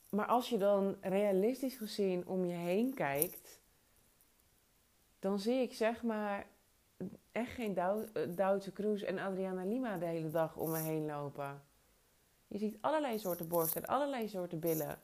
maar 0.09 0.27
als 0.27 0.49
je 0.49 0.57
dan 0.57 0.97
realistisch 1.01 1.75
gezien 1.75 2.27
om 2.27 2.45
je 2.45 2.53
heen 2.53 2.93
kijkt, 2.93 3.61
dan 5.19 5.39
zie 5.39 5.61
ik 5.61 5.73
zeg 5.73 6.03
maar 6.03 6.47
echt 7.33 7.51
geen 7.51 7.73
Duitse 8.35 8.73
Cruz 8.73 9.01
en 9.01 9.19
Adriana 9.19 9.63
Lima 9.63 9.97
de 9.97 10.05
hele 10.05 10.29
dag 10.29 10.55
om 10.55 10.71
me 10.71 10.77
heen 10.77 11.05
lopen. 11.05 11.61
Je 12.47 12.57
ziet 12.57 12.77
allerlei 12.81 13.19
soorten 13.19 13.47
borsten 13.47 13.81
en 13.81 13.87
allerlei 13.87 14.27
soorten 14.27 14.59
billen. 14.59 14.99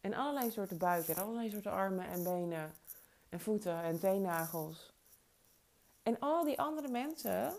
En 0.00 0.14
allerlei 0.14 0.50
soorten 0.50 0.78
buiken 0.78 1.14
en 1.14 1.22
allerlei 1.22 1.50
soorten 1.50 1.72
armen 1.72 2.06
en 2.06 2.22
benen 2.22 2.74
en 3.28 3.40
voeten 3.40 3.82
en 3.82 3.98
teennagels. 3.98 4.92
En 6.02 6.18
al 6.18 6.44
die 6.44 6.60
andere 6.60 6.88
mensen, 6.88 7.54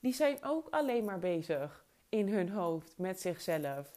die 0.00 0.14
zijn 0.14 0.38
ook 0.42 0.68
alleen 0.70 1.04
maar 1.04 1.18
bezig 1.18 1.84
in 2.08 2.28
hun 2.28 2.50
hoofd 2.50 2.98
met 2.98 3.20
zichzelf. 3.20 3.90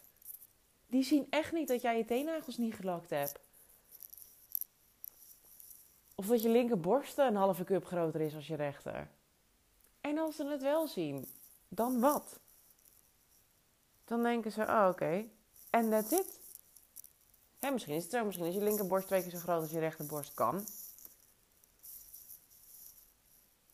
Die 0.86 1.02
zien 1.02 1.26
echt 1.30 1.52
niet 1.52 1.68
dat 1.68 1.82
jij 1.82 1.96
je 1.96 2.04
teennagels 2.04 2.56
niet 2.56 2.74
gelakt 2.74 3.10
hebt. 3.10 3.40
Of 6.14 6.26
dat 6.26 6.42
je 6.42 6.48
linkerborst 6.48 7.18
een 7.18 7.36
halve 7.36 7.64
cup 7.64 7.84
groter 7.84 8.20
is 8.20 8.34
als 8.34 8.46
je 8.46 8.56
rechter. 8.56 9.08
En 10.00 10.18
als 10.18 10.36
ze 10.36 10.46
het 10.46 10.62
wel 10.62 10.86
zien, 10.86 11.28
dan 11.68 12.00
wat? 12.00 12.40
Dan 14.04 14.22
denken 14.22 14.52
ze, 14.52 14.62
oh 14.62 14.88
oké, 14.90 15.24
en 15.70 15.90
that's 15.90 16.10
it. 16.10 16.40
Hè, 17.58 17.70
misschien 17.70 17.94
is 17.94 18.02
het 18.02 18.12
zo, 18.12 18.24
misschien 18.24 18.46
is 18.46 18.54
je 18.54 18.62
linkerborst 18.62 19.06
twee 19.06 19.22
keer 19.22 19.30
zo 19.30 19.38
groot 19.38 19.60
als 19.60 19.70
je 19.70 19.78
rechterborst 19.78 20.34
kan. 20.34 20.66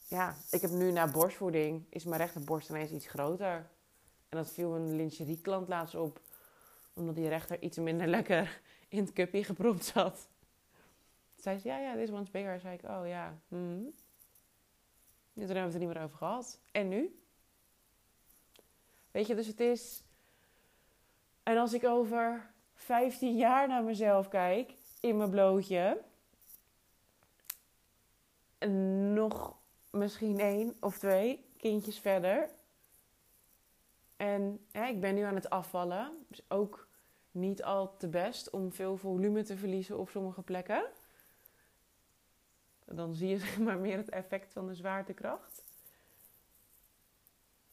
Ja, 0.08 0.36
ik 0.50 0.60
heb 0.60 0.70
nu 0.70 0.92
na 0.92 1.10
borstvoeding, 1.10 1.84
is 1.88 2.04
mijn 2.04 2.20
rechterborst 2.20 2.68
ineens 2.68 2.90
iets 2.90 3.06
groter. 3.06 3.70
En 4.28 4.38
dat 4.38 4.50
viel 4.50 4.74
een 4.74 4.96
lingerieklant 4.96 5.68
laatst 5.68 5.94
op 5.94 6.20
omdat 6.94 7.14
die 7.14 7.28
rechter 7.28 7.62
iets 7.62 7.76
minder 7.76 8.06
lekker 8.06 8.60
in 8.88 8.98
het 8.98 9.12
cupje 9.12 9.44
geproefd 9.44 9.84
zat. 9.84 10.28
Zei 11.36 11.58
ze, 11.58 11.68
ja, 11.68 11.78
ja, 11.78 11.94
this 11.94 12.10
one's 12.10 12.30
bigger. 12.30 12.60
Zei 12.60 12.74
ik, 12.74 12.82
oh 12.82 13.06
ja. 13.06 13.38
Mm. 13.48 13.94
Toen 15.34 15.44
hebben 15.44 15.54
we 15.54 15.60
het 15.60 15.74
er 15.74 15.80
niet 15.80 15.88
meer 15.88 16.02
over 16.02 16.16
gehad. 16.16 16.60
En 16.72 16.88
nu? 16.88 17.20
Weet 19.10 19.26
je, 19.26 19.34
dus 19.34 19.46
het 19.46 19.60
is... 19.60 20.02
En 21.42 21.56
als 21.56 21.72
ik 21.72 21.84
over 21.84 22.50
15 22.74 23.36
jaar 23.36 23.68
naar 23.68 23.84
mezelf 23.84 24.28
kijk, 24.28 24.74
in 25.00 25.16
mijn 25.16 25.30
blootje... 25.30 26.02
Nog 29.14 29.56
misschien 29.90 30.38
één 30.38 30.76
of 30.80 30.98
twee 30.98 31.44
kindjes 31.56 31.98
verder 31.98 32.50
en 34.16 34.66
ik 34.72 35.00
ben 35.00 35.14
nu 35.14 35.22
aan 35.22 35.34
het 35.34 35.50
afvallen. 35.50 36.26
Dus 36.28 36.44
ook 36.48 36.88
niet 37.30 37.62
al 37.62 37.96
te 37.96 38.08
best 38.08 38.50
om 38.50 38.72
veel 38.72 38.96
volume 38.96 39.42
te 39.42 39.56
verliezen 39.56 39.98
op 39.98 40.08
sommige 40.08 40.42
plekken. 40.42 40.84
Dan 42.84 43.14
zie 43.14 43.28
je 43.28 43.38
zeg 43.46 43.58
maar 43.58 43.78
meer 43.78 43.96
het 43.96 44.10
effect 44.10 44.52
van 44.52 44.66
de 44.66 44.74
zwaartekracht. 44.74 45.62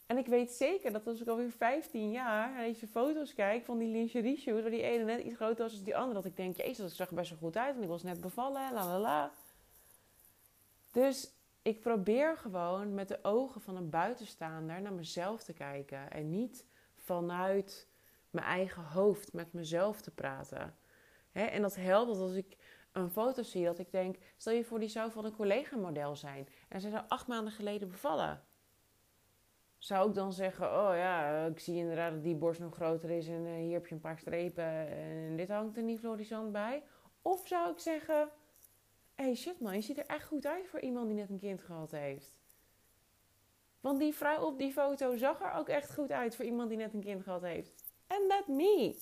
En 0.05 0.17
ik 0.17 0.27
weet 0.27 0.51
zeker 0.51 0.91
dat 0.91 1.07
als 1.07 1.21
ik 1.21 1.27
alweer 1.27 1.51
15 1.51 2.11
jaar 2.11 2.51
naar 2.51 2.63
deze 2.63 2.87
foto's 2.87 3.33
kijk 3.33 3.65
van 3.65 3.77
die 3.77 3.87
lingerie 3.87 4.37
shoes, 4.37 4.61
waar 4.61 4.71
die 4.71 4.81
ene 4.81 5.03
net 5.03 5.23
iets 5.23 5.35
groter 5.35 5.63
was 5.63 5.75
dan 5.75 5.83
die 5.83 5.97
andere, 5.97 6.13
dat 6.13 6.25
ik 6.25 6.35
denk, 6.35 6.57
jezus, 6.57 6.77
dat 6.77 6.91
zag 6.91 7.09
er 7.09 7.15
best 7.15 7.29
wel 7.29 7.39
goed 7.39 7.57
uit 7.57 7.75
en 7.75 7.81
ik 7.81 7.87
was 7.87 8.03
net 8.03 8.21
bevallen, 8.21 8.73
la 8.73 8.85
la 8.85 8.99
la. 8.99 9.31
Dus 10.91 11.33
ik 11.61 11.79
probeer 11.79 12.37
gewoon 12.37 12.93
met 12.93 13.07
de 13.07 13.19
ogen 13.21 13.61
van 13.61 13.75
een 13.75 13.89
buitenstaander 13.89 14.81
naar 14.81 14.93
mezelf 14.93 15.43
te 15.43 15.53
kijken. 15.53 16.11
En 16.11 16.29
niet 16.29 16.65
vanuit 16.95 17.87
mijn 18.29 18.45
eigen 18.45 18.83
hoofd 18.83 19.33
met 19.33 19.53
mezelf 19.53 20.01
te 20.01 20.11
praten. 20.11 20.75
en 21.31 21.61
dat 21.61 21.75
helpt 21.75 22.17
als 22.17 22.33
ik 22.33 22.57
een 22.91 23.09
foto 23.09 23.43
zie 23.43 23.65
dat 23.65 23.79
ik 23.79 23.91
denk... 23.91 24.15
Stel 24.37 24.53
je 24.53 24.63
voor, 24.63 24.79
die 24.79 24.89
zou 24.89 25.11
van 25.11 25.25
een 25.25 25.35
collega-model 25.35 26.15
zijn. 26.15 26.47
En 26.69 26.81
zij 26.81 26.89
zou 26.89 27.03
acht 27.07 27.27
maanden 27.27 27.53
geleden 27.53 27.89
bevallen. 27.89 28.43
Zou 29.77 30.09
ik 30.09 30.15
dan 30.15 30.33
zeggen, 30.33 30.65
oh 30.67 30.91
ja, 30.95 31.45
ik 31.45 31.59
zie 31.59 31.75
inderdaad 31.75 32.13
dat 32.13 32.23
die 32.23 32.35
borst 32.35 32.59
nog 32.59 32.75
groter 32.75 33.09
is... 33.09 33.27
en 33.27 33.45
eh, 33.45 33.53
hier 33.53 33.73
heb 33.73 33.87
je 33.87 33.95
een 33.95 34.01
paar 34.01 34.19
strepen 34.19 34.87
en 34.87 35.35
dit 35.37 35.49
hangt 35.49 35.77
er 35.77 35.83
niet 35.83 35.99
florissant 35.99 36.51
bij? 36.51 36.83
Of 37.21 37.47
zou 37.47 37.71
ik 37.71 37.79
zeggen 37.79 38.29
hey, 39.21 39.35
shit 39.35 39.59
man, 39.59 39.73
je 39.73 39.81
ziet 39.81 39.97
er 39.97 40.05
echt 40.05 40.27
goed 40.27 40.45
uit 40.45 40.67
voor 40.67 40.79
iemand 40.79 41.07
die 41.07 41.15
net 41.15 41.29
een 41.29 41.39
kind 41.39 41.61
gehad 41.61 41.91
heeft. 41.91 42.39
Want 43.79 43.99
die 43.99 44.13
vrouw 44.13 44.45
op 44.45 44.57
die 44.57 44.71
foto 44.71 45.17
zag 45.17 45.41
er 45.41 45.53
ook 45.53 45.69
echt 45.69 45.93
goed 45.93 46.11
uit 46.11 46.35
voor 46.35 46.45
iemand 46.45 46.69
die 46.69 46.77
net 46.77 46.93
een 46.93 47.01
kind 47.01 47.23
gehad 47.23 47.41
heeft. 47.41 47.83
And 48.07 48.29
that 48.29 48.47
me. 48.47 48.95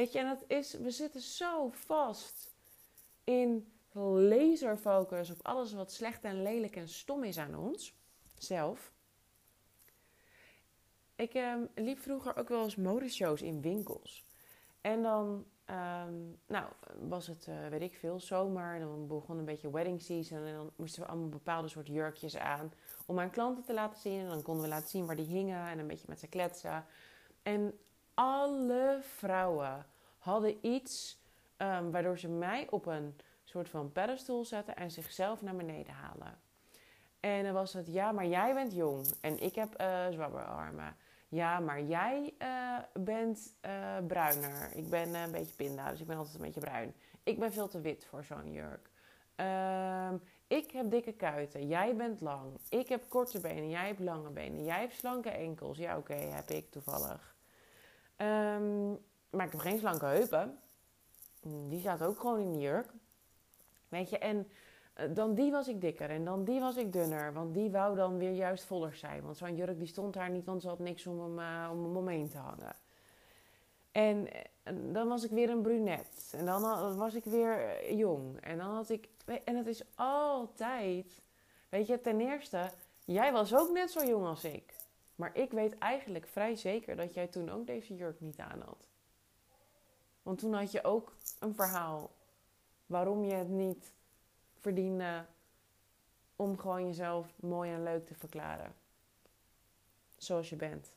Weet 0.00 0.12
je, 0.12 0.18
en 0.18 0.26
dat 0.26 0.44
is, 0.46 0.72
we 0.72 0.90
zitten 0.90 1.20
zo 1.20 1.70
vast 1.70 2.54
in 3.24 3.72
laserfocus 3.92 5.30
op 5.30 5.46
alles 5.46 5.72
wat 5.72 5.92
slecht 5.92 6.24
en 6.24 6.42
lelijk 6.42 6.76
en 6.76 6.88
stom 6.88 7.24
is 7.24 7.38
aan 7.38 7.56
ons 7.56 7.94
zelf. 8.38 8.92
Ik 11.14 11.34
eh, 11.34 11.54
liep 11.74 11.98
vroeger 11.98 12.36
ook 12.36 12.48
wel 12.48 12.62
eens 12.62 12.76
modeshows 12.76 13.42
in 13.42 13.60
winkels. 13.60 14.24
En 14.80 15.02
dan 15.02 15.44
Um, 16.04 16.38
nou, 16.46 16.64
was 17.08 17.26
het, 17.26 17.46
uh, 17.48 17.68
weet 17.68 17.82
ik 17.82 17.94
veel, 17.94 18.20
zomer. 18.20 18.78
Dan 18.78 19.06
begon 19.06 19.38
een 19.38 19.44
beetje 19.44 19.70
wedding 19.70 20.02
season. 20.02 20.44
En 20.44 20.54
dan 20.54 20.70
moesten 20.76 21.02
we 21.02 21.08
allemaal 21.08 21.28
bepaalde 21.28 21.68
soort 21.68 21.86
jurkjes 21.86 22.36
aan. 22.36 22.72
Om 23.06 23.20
aan 23.20 23.30
klanten 23.30 23.64
te 23.64 23.74
laten 23.74 24.00
zien. 24.00 24.20
En 24.20 24.28
dan 24.28 24.42
konden 24.42 24.62
we 24.62 24.68
laten 24.68 24.88
zien 24.88 25.06
waar 25.06 25.16
die 25.16 25.26
hingen. 25.26 25.68
En 25.68 25.78
een 25.78 25.86
beetje 25.86 26.06
met 26.08 26.20
ze 26.20 26.28
kletsen. 26.28 26.84
En 27.42 27.78
alle 28.14 28.98
vrouwen 29.02 29.86
hadden 30.18 30.66
iets 30.66 31.22
um, 31.56 31.90
waardoor 31.90 32.18
ze 32.18 32.28
mij 32.28 32.66
op 32.70 32.86
een 32.86 33.18
soort 33.44 33.68
van 33.68 33.92
pedestal 33.92 34.44
zetten. 34.44 34.76
En 34.76 34.90
zichzelf 34.90 35.42
naar 35.42 35.56
beneden 35.56 35.92
halen. 35.92 36.38
En 37.20 37.44
dan 37.44 37.52
was 37.52 37.72
het, 37.72 37.86
ja, 37.86 38.12
maar 38.12 38.26
jij 38.26 38.54
bent 38.54 38.74
jong. 38.74 39.06
En 39.20 39.42
ik 39.42 39.54
heb 39.54 39.80
uh, 39.80 40.06
zwabberarmen. 40.10 40.96
Ja, 41.28 41.60
maar 41.60 41.82
jij 41.82 42.34
eh, 42.38 42.76
bent 42.92 43.54
uh, 43.66 43.96
bruiner. 44.06 44.70
Ik 44.74 44.88
ben 44.88 45.14
een 45.14 45.30
beetje 45.30 45.54
pinda, 45.54 45.90
dus 45.90 46.00
ik 46.00 46.06
ben 46.06 46.16
altijd 46.16 46.34
een 46.34 46.42
beetje 46.42 46.60
bruin. 46.60 46.94
Ik 47.22 47.38
ben 47.38 47.52
veel 47.52 47.68
te 47.68 47.80
wit 47.80 48.04
voor 48.04 48.24
zo'n 48.24 48.52
jurk. 48.52 48.90
Ehm, 49.36 50.16
ik 50.46 50.70
heb 50.70 50.90
dikke 50.90 51.12
kuiten. 51.12 51.66
Jij 51.66 51.96
bent 51.96 52.20
lang. 52.20 52.58
Ik 52.68 52.88
heb 52.88 53.08
korte 53.08 53.40
benen. 53.40 53.68
Jij 53.68 53.86
hebt 53.86 54.00
lange 54.00 54.30
benen. 54.30 54.64
Jij 54.64 54.80
hebt 54.80 54.94
slanke 54.94 55.30
enkels. 55.30 55.78
Ja, 55.78 55.96
oké, 55.96 56.14
heb 56.14 56.50
ik 56.50 56.70
toevallig. 56.70 57.36
Ehm, 58.20 58.88
maar 59.30 59.46
ik 59.46 59.52
heb 59.52 59.60
geen 59.60 59.78
slanke 59.78 60.04
heupen. 60.04 60.58
Die 61.42 61.80
staat 61.80 62.02
ook 62.02 62.20
gewoon 62.20 62.40
in 62.40 62.52
de 62.52 62.58
jurk. 62.58 62.92
Weet 63.88 64.10
je, 64.10 64.18
en 64.18 64.48
eh, 64.92 65.06
dan 65.14 65.34
die 65.34 65.50
was 65.50 65.68
ik 65.68 65.80
dikker 65.80 66.10
en 66.10 66.24
dan 66.24 66.44
die 66.44 66.60
was 66.60 66.76
ik 66.76 66.92
dunner. 66.92 67.32
Want 67.32 67.54
die 67.54 67.70
wou 67.70 67.96
dan 67.96 68.18
weer 68.18 68.32
juist 68.32 68.64
voller 68.64 68.94
zijn. 68.94 69.22
Want 69.22 69.36
zo'n 69.36 69.56
jurk 69.56 69.78
die 69.78 69.86
stond 69.86 70.14
daar 70.14 70.30
niet, 70.30 70.44
want 70.44 70.62
ze 70.62 70.68
had 70.68 70.78
niks 70.78 71.06
om 71.06 71.20
hem, 71.20 71.38
uh, 71.38 71.68
om 71.72 71.96
omheen 71.96 72.28
te 72.28 72.38
hangen. 72.38 72.76
En, 73.92 74.28
dan 74.92 75.08
was 75.08 75.24
ik 75.24 75.30
weer 75.30 75.50
een 75.50 75.62
brunet. 75.62 76.34
En 76.36 76.46
dan 76.46 76.96
was 76.96 77.14
ik 77.14 77.24
weer 77.24 77.58
eh, 77.58 77.98
jong. 77.98 78.40
En 78.40 78.58
dan 78.58 78.74
had 78.74 78.90
ik... 78.90 79.08
En 79.44 79.56
het 79.56 79.66
is 79.66 79.82
altijd... 79.94 81.20
Weet 81.68 81.86
je, 81.86 82.00
ten 82.00 82.20
eerste... 82.20 82.70
Jij 83.04 83.32
was 83.32 83.54
ook 83.54 83.70
net 83.70 83.90
zo 83.90 84.04
jong 84.04 84.26
als 84.26 84.44
ik. 84.44 84.74
Maar 85.20 85.36
ik 85.36 85.50
weet 85.50 85.78
eigenlijk 85.78 86.26
vrij 86.26 86.56
zeker 86.56 86.96
dat 86.96 87.14
jij 87.14 87.26
toen 87.26 87.50
ook 87.50 87.66
deze 87.66 87.96
jurk 87.96 88.20
niet 88.20 88.38
aan 88.38 88.60
had. 88.60 88.88
Want 90.22 90.38
toen 90.38 90.52
had 90.52 90.70
je 90.70 90.84
ook 90.84 91.14
een 91.38 91.54
verhaal 91.54 92.10
waarom 92.86 93.24
je 93.24 93.34
het 93.34 93.48
niet 93.48 93.92
verdiende 94.58 95.26
om 96.36 96.58
gewoon 96.58 96.86
jezelf 96.86 97.32
mooi 97.36 97.72
en 97.72 97.82
leuk 97.82 98.06
te 98.06 98.14
verklaren. 98.14 98.74
Zoals 100.16 100.48
je 100.48 100.56
bent. 100.56 100.92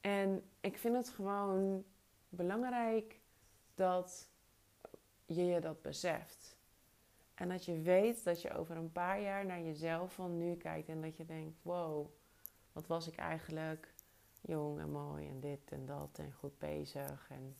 En 0.00 0.50
ik 0.60 0.78
vind 0.78 0.96
het 0.96 1.08
gewoon 1.08 1.84
belangrijk 2.28 3.20
dat 3.74 4.28
je 5.26 5.44
je 5.44 5.60
dat 5.60 5.82
beseft. 5.82 6.45
En 7.36 7.48
dat 7.48 7.64
je 7.64 7.80
weet 7.80 8.24
dat 8.24 8.42
je 8.42 8.54
over 8.54 8.76
een 8.76 8.92
paar 8.92 9.20
jaar 9.20 9.46
naar 9.46 9.62
jezelf 9.62 10.14
van 10.14 10.38
nu 10.38 10.54
kijkt 10.54 10.88
en 10.88 11.00
dat 11.00 11.16
je 11.16 11.24
denkt: 11.24 11.58
wow, 11.62 12.06
wat 12.72 12.86
was 12.86 13.08
ik 13.08 13.16
eigenlijk 13.16 13.94
jong 14.40 14.78
en 14.78 14.90
mooi 14.90 15.28
en 15.28 15.40
dit 15.40 15.70
en 15.70 15.86
dat 15.86 16.18
en 16.18 16.32
goed 16.32 16.58
bezig. 16.58 17.28
En 17.30 17.56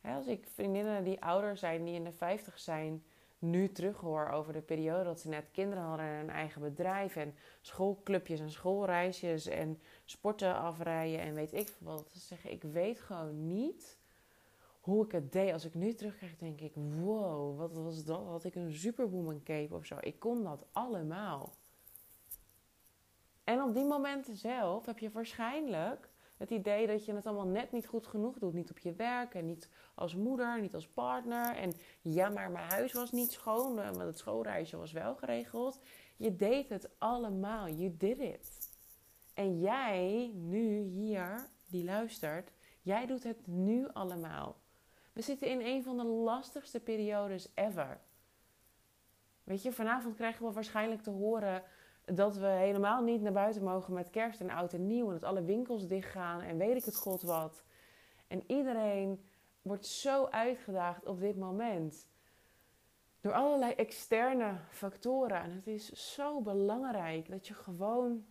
als 0.00 0.26
ik 0.26 0.46
vriendinnen 0.48 1.04
die 1.04 1.22
ouder 1.22 1.56
zijn, 1.56 1.84
die 1.84 1.94
in 1.94 2.04
de 2.04 2.12
50 2.12 2.58
zijn, 2.58 3.04
nu 3.38 3.72
terughoor 3.72 4.28
over 4.28 4.52
de 4.52 4.60
periode 4.60 5.04
dat 5.04 5.20
ze 5.20 5.28
net 5.28 5.50
kinderen 5.50 5.84
hadden 5.84 6.06
en 6.06 6.20
een 6.20 6.30
eigen 6.30 6.62
bedrijf 6.62 7.16
en 7.16 7.34
schoolclubjes 7.60 8.40
en 8.40 8.50
schoolreisjes 8.50 9.46
en 9.46 9.80
sporten 10.04 10.54
afrijden 10.54 11.20
en 11.20 11.34
weet 11.34 11.52
ik 11.52 11.68
veel 11.68 11.86
wat. 11.86 12.12
te 12.12 12.18
zeggen, 12.18 12.52
ik 12.52 12.62
weet 12.62 13.00
gewoon 13.00 13.46
niet 13.46 13.98
hoe 14.86 15.04
ik 15.04 15.12
het 15.12 15.32
deed. 15.32 15.52
Als 15.52 15.64
ik 15.64 15.74
nu 15.74 15.94
terugkijk, 15.94 16.38
denk 16.38 16.60
ik, 16.60 16.72
wow, 16.74 17.58
wat 17.58 17.72
was 17.72 18.04
dat? 18.04 18.26
Had 18.26 18.44
ik 18.44 18.54
een 18.54 18.72
superwoman 18.72 19.42
cape 19.42 19.74
of 19.74 19.84
zo? 19.84 19.96
Ik 20.00 20.18
kon 20.18 20.44
dat 20.44 20.66
allemaal. 20.72 21.52
En 23.44 23.62
op 23.62 23.74
die 23.74 23.84
momenten 23.84 24.36
zelf 24.36 24.86
heb 24.86 24.98
je 24.98 25.10
waarschijnlijk 25.10 26.08
het 26.36 26.50
idee 26.50 26.86
dat 26.86 27.04
je 27.04 27.14
het 27.14 27.26
allemaal 27.26 27.46
net 27.46 27.72
niet 27.72 27.86
goed 27.86 28.06
genoeg 28.06 28.38
doet. 28.38 28.52
Niet 28.52 28.70
op 28.70 28.78
je 28.78 28.92
werk 28.94 29.34
en 29.34 29.46
niet 29.46 29.70
als 29.94 30.14
moeder, 30.14 30.60
niet 30.60 30.74
als 30.74 30.88
partner. 30.88 31.56
En 31.56 31.72
ja, 32.00 32.28
maar 32.28 32.50
mijn 32.50 32.70
huis 32.70 32.92
was 32.92 33.12
niet 33.12 33.32
schoon, 33.32 33.74
maar 33.74 34.06
het 34.06 34.18
schoolreisje 34.18 34.76
was 34.76 34.92
wel 34.92 35.16
geregeld. 35.16 35.80
Je 36.16 36.36
deed 36.36 36.68
het 36.68 36.90
allemaal. 36.98 37.68
You 37.68 37.96
did 37.96 38.18
it. 38.18 38.70
En 39.34 39.60
jij, 39.60 40.30
nu 40.34 40.80
hier, 40.80 41.48
die 41.66 41.84
luistert, 41.84 42.52
jij 42.82 43.06
doet 43.06 43.22
het 43.22 43.46
nu 43.46 43.88
allemaal. 43.92 44.64
We 45.16 45.22
zitten 45.22 45.48
in 45.48 45.60
een 45.60 45.82
van 45.82 45.96
de 45.96 46.04
lastigste 46.04 46.80
periodes 46.80 47.48
ever. 47.54 48.00
Weet 49.44 49.62
je, 49.62 49.72
vanavond 49.72 50.14
krijgen 50.14 50.46
we 50.46 50.52
waarschijnlijk 50.52 51.02
te 51.02 51.10
horen 51.10 51.62
dat 52.04 52.36
we 52.36 52.46
helemaal 52.46 53.02
niet 53.02 53.20
naar 53.20 53.32
buiten 53.32 53.64
mogen 53.64 53.92
met 53.94 54.10
kerst 54.10 54.40
en 54.40 54.50
oud 54.50 54.72
en 54.72 54.86
nieuw. 54.86 55.06
En 55.06 55.12
dat 55.12 55.24
alle 55.24 55.44
winkels 55.44 55.86
dichtgaan 55.86 56.40
en 56.40 56.56
weet 56.56 56.76
ik 56.76 56.84
het 56.84 56.96
god 56.96 57.22
wat. 57.22 57.64
En 58.26 58.42
iedereen 58.46 59.24
wordt 59.62 59.86
zo 59.86 60.24
uitgedaagd 60.24 61.06
op 61.06 61.20
dit 61.20 61.36
moment. 61.36 62.08
Door 63.20 63.32
allerlei 63.32 63.72
externe 63.72 64.58
factoren. 64.70 65.42
En 65.42 65.50
het 65.50 65.66
is 65.66 66.14
zo 66.14 66.40
belangrijk 66.40 67.28
dat 67.30 67.46
je 67.46 67.54
gewoon, 67.54 68.26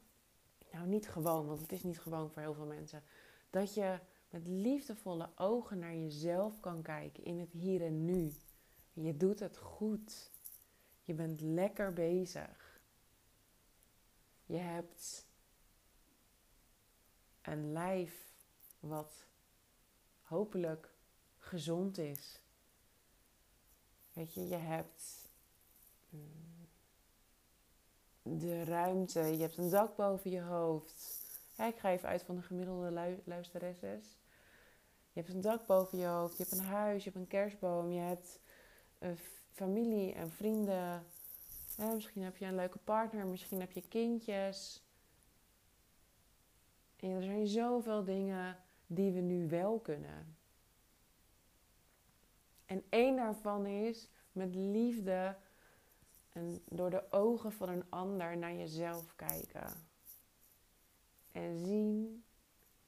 nou 0.72 0.88
niet 0.88 1.10
gewoon, 1.10 1.48
want 1.48 1.62
het 1.62 1.72
is 1.72 1.84
niet 1.84 2.00
gewoon 2.00 2.30
voor 2.30 2.42
heel 2.42 2.54
veel 2.54 2.66
mensen. 2.66 3.04
Dat 3.50 3.74
je 3.74 4.00
met 4.36 4.48
liefdevolle 4.48 5.30
ogen 5.36 5.80
naar 5.80 5.96
jezelf 5.96 6.60
kan 6.60 6.82
kijken 6.82 7.24
in 7.24 7.40
het 7.40 7.52
hier 7.52 7.82
en 7.82 8.06
nu. 8.06 8.34
Je 8.94 9.18
doet 9.18 9.40
het 9.40 9.58
goed. 9.58 10.32
Je 11.04 11.14
bent 11.14 11.42
lekker 11.42 11.94
bezig. 11.94 12.80
Je 14.46 14.58
hebt 14.58 15.26
een 17.42 17.72
lijf 17.72 18.34
wat 18.80 19.26
hopelijk 20.22 20.94
gezond 21.38 21.98
is. 21.98 22.40
Weet 24.14 24.34
je, 24.34 24.48
je 24.48 24.56
hebt 24.56 25.30
mm, 26.10 26.68
de 28.22 28.64
ruimte, 28.64 29.20
je 29.20 29.42
hebt 29.42 29.58
een 29.58 29.70
dak 29.70 29.96
boven 29.96 30.32
je 30.32 30.42
hoofd. 30.42 31.30
ik 31.58 31.78
ga 31.78 31.90
even 31.90 32.10
uit 32.10 32.24
van 32.24 32.36
de 32.36 32.42
gemiddelde 32.42 33.22
luisteresses. 33.26 34.24
Je 35.16 35.22
hebt 35.22 35.34
een 35.34 35.42
dak 35.42 35.66
boven 35.66 35.98
je 35.98 36.06
hoofd, 36.06 36.38
je 36.38 36.44
hebt 36.44 36.58
een 36.58 36.66
huis, 36.66 37.04
je 37.04 37.10
hebt 37.10 37.22
een 37.22 37.28
kerstboom, 37.28 37.92
je 37.92 38.00
hebt 38.00 38.40
een 39.00 39.18
familie 39.52 40.14
en 40.14 40.32
vrienden 40.32 41.06
misschien 41.78 42.24
heb 42.24 42.38
je 42.38 42.46
een 42.46 42.56
leuke 42.56 42.78
partner, 42.78 43.26
misschien 43.26 43.60
heb 43.60 43.72
je 43.72 43.88
kindjes. 43.88 44.84
En 46.96 47.10
er 47.10 47.24
zijn 47.24 47.48
zoveel 47.48 48.04
dingen 48.04 48.58
die 48.88 49.12
we 49.12 49.20
nu 49.20 49.50
wel 49.50 49.80
kunnen. 49.80 50.38
En 52.66 52.84
één 52.90 53.16
daarvan 53.16 53.66
is 53.66 54.10
met 54.32 54.56
liefde 54.56 55.38
en 56.30 56.64
door 56.70 56.90
de 56.90 57.12
ogen 57.12 57.52
van 57.52 57.70
een 57.70 57.90
ander 57.90 58.38
naar 58.38 58.54
jezelf 58.54 59.16
kijken. 59.16 59.88
En 61.32 61.60
zien 61.60 62.24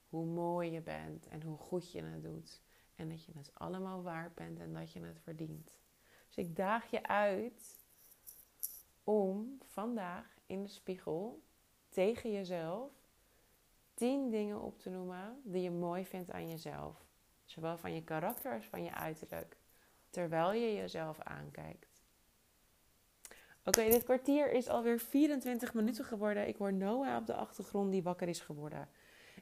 hoe 0.09 0.25
mooi 0.25 0.71
je 0.71 0.81
bent 0.81 1.27
en 1.27 1.41
hoe 1.41 1.57
goed 1.57 1.91
je 1.91 2.03
het 2.03 2.23
doet. 2.23 2.61
En 2.95 3.09
dat 3.09 3.25
je 3.25 3.31
het 3.35 3.51
allemaal 3.53 4.01
waard 4.01 4.35
bent 4.35 4.59
en 4.59 4.73
dat 4.73 4.91
je 4.91 4.99
het 4.99 5.19
verdient. 5.19 5.79
Dus 6.27 6.37
ik 6.45 6.55
daag 6.55 6.91
je 6.91 7.07
uit 7.07 7.85
om 9.03 9.57
vandaag 9.65 10.37
in 10.45 10.63
de 10.63 10.69
spiegel 10.69 11.43
tegen 11.89 12.31
jezelf 12.31 12.91
tien 13.93 14.29
dingen 14.29 14.61
op 14.61 14.79
te 14.79 14.89
noemen 14.89 15.41
die 15.43 15.61
je 15.61 15.71
mooi 15.71 16.05
vindt 16.05 16.31
aan 16.31 16.49
jezelf. 16.49 17.05
Zowel 17.45 17.77
van 17.77 17.93
je 17.93 18.03
karakter 18.03 18.53
als 18.53 18.65
van 18.65 18.83
je 18.83 18.93
uiterlijk. 18.93 19.57
Terwijl 20.09 20.53
je 20.53 20.73
jezelf 20.73 21.19
aankijkt. 21.19 22.01
Oké, 23.63 23.89
dit 23.89 24.03
kwartier 24.03 24.51
is 24.51 24.67
alweer 24.67 24.99
24 24.99 25.73
minuten 25.73 26.05
geworden. 26.05 26.47
Ik 26.47 26.55
hoor 26.55 26.73
Noah 26.73 27.15
op 27.15 27.25
de 27.25 27.33
achtergrond 27.33 27.91
die 27.91 28.03
wakker 28.03 28.27
is 28.27 28.39
geworden. 28.39 28.89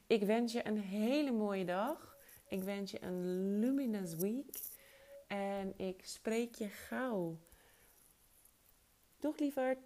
Ik 0.06 0.22
wens 0.22 0.52
je 0.52 0.66
een 0.66 0.78
hele 0.78 1.32
mooie 1.32 1.64
dag. 1.64 2.16
Ik 2.48 2.62
wens 2.62 2.90
je 2.90 3.02
een 3.02 3.58
luminous 3.58 4.14
week. 4.14 4.60
En 5.26 5.78
ik 5.78 6.06
spreek 6.06 6.54
je 6.54 6.68
gauw. 6.68 7.38
Doeg 9.18 9.38
lieverd! 9.38 9.78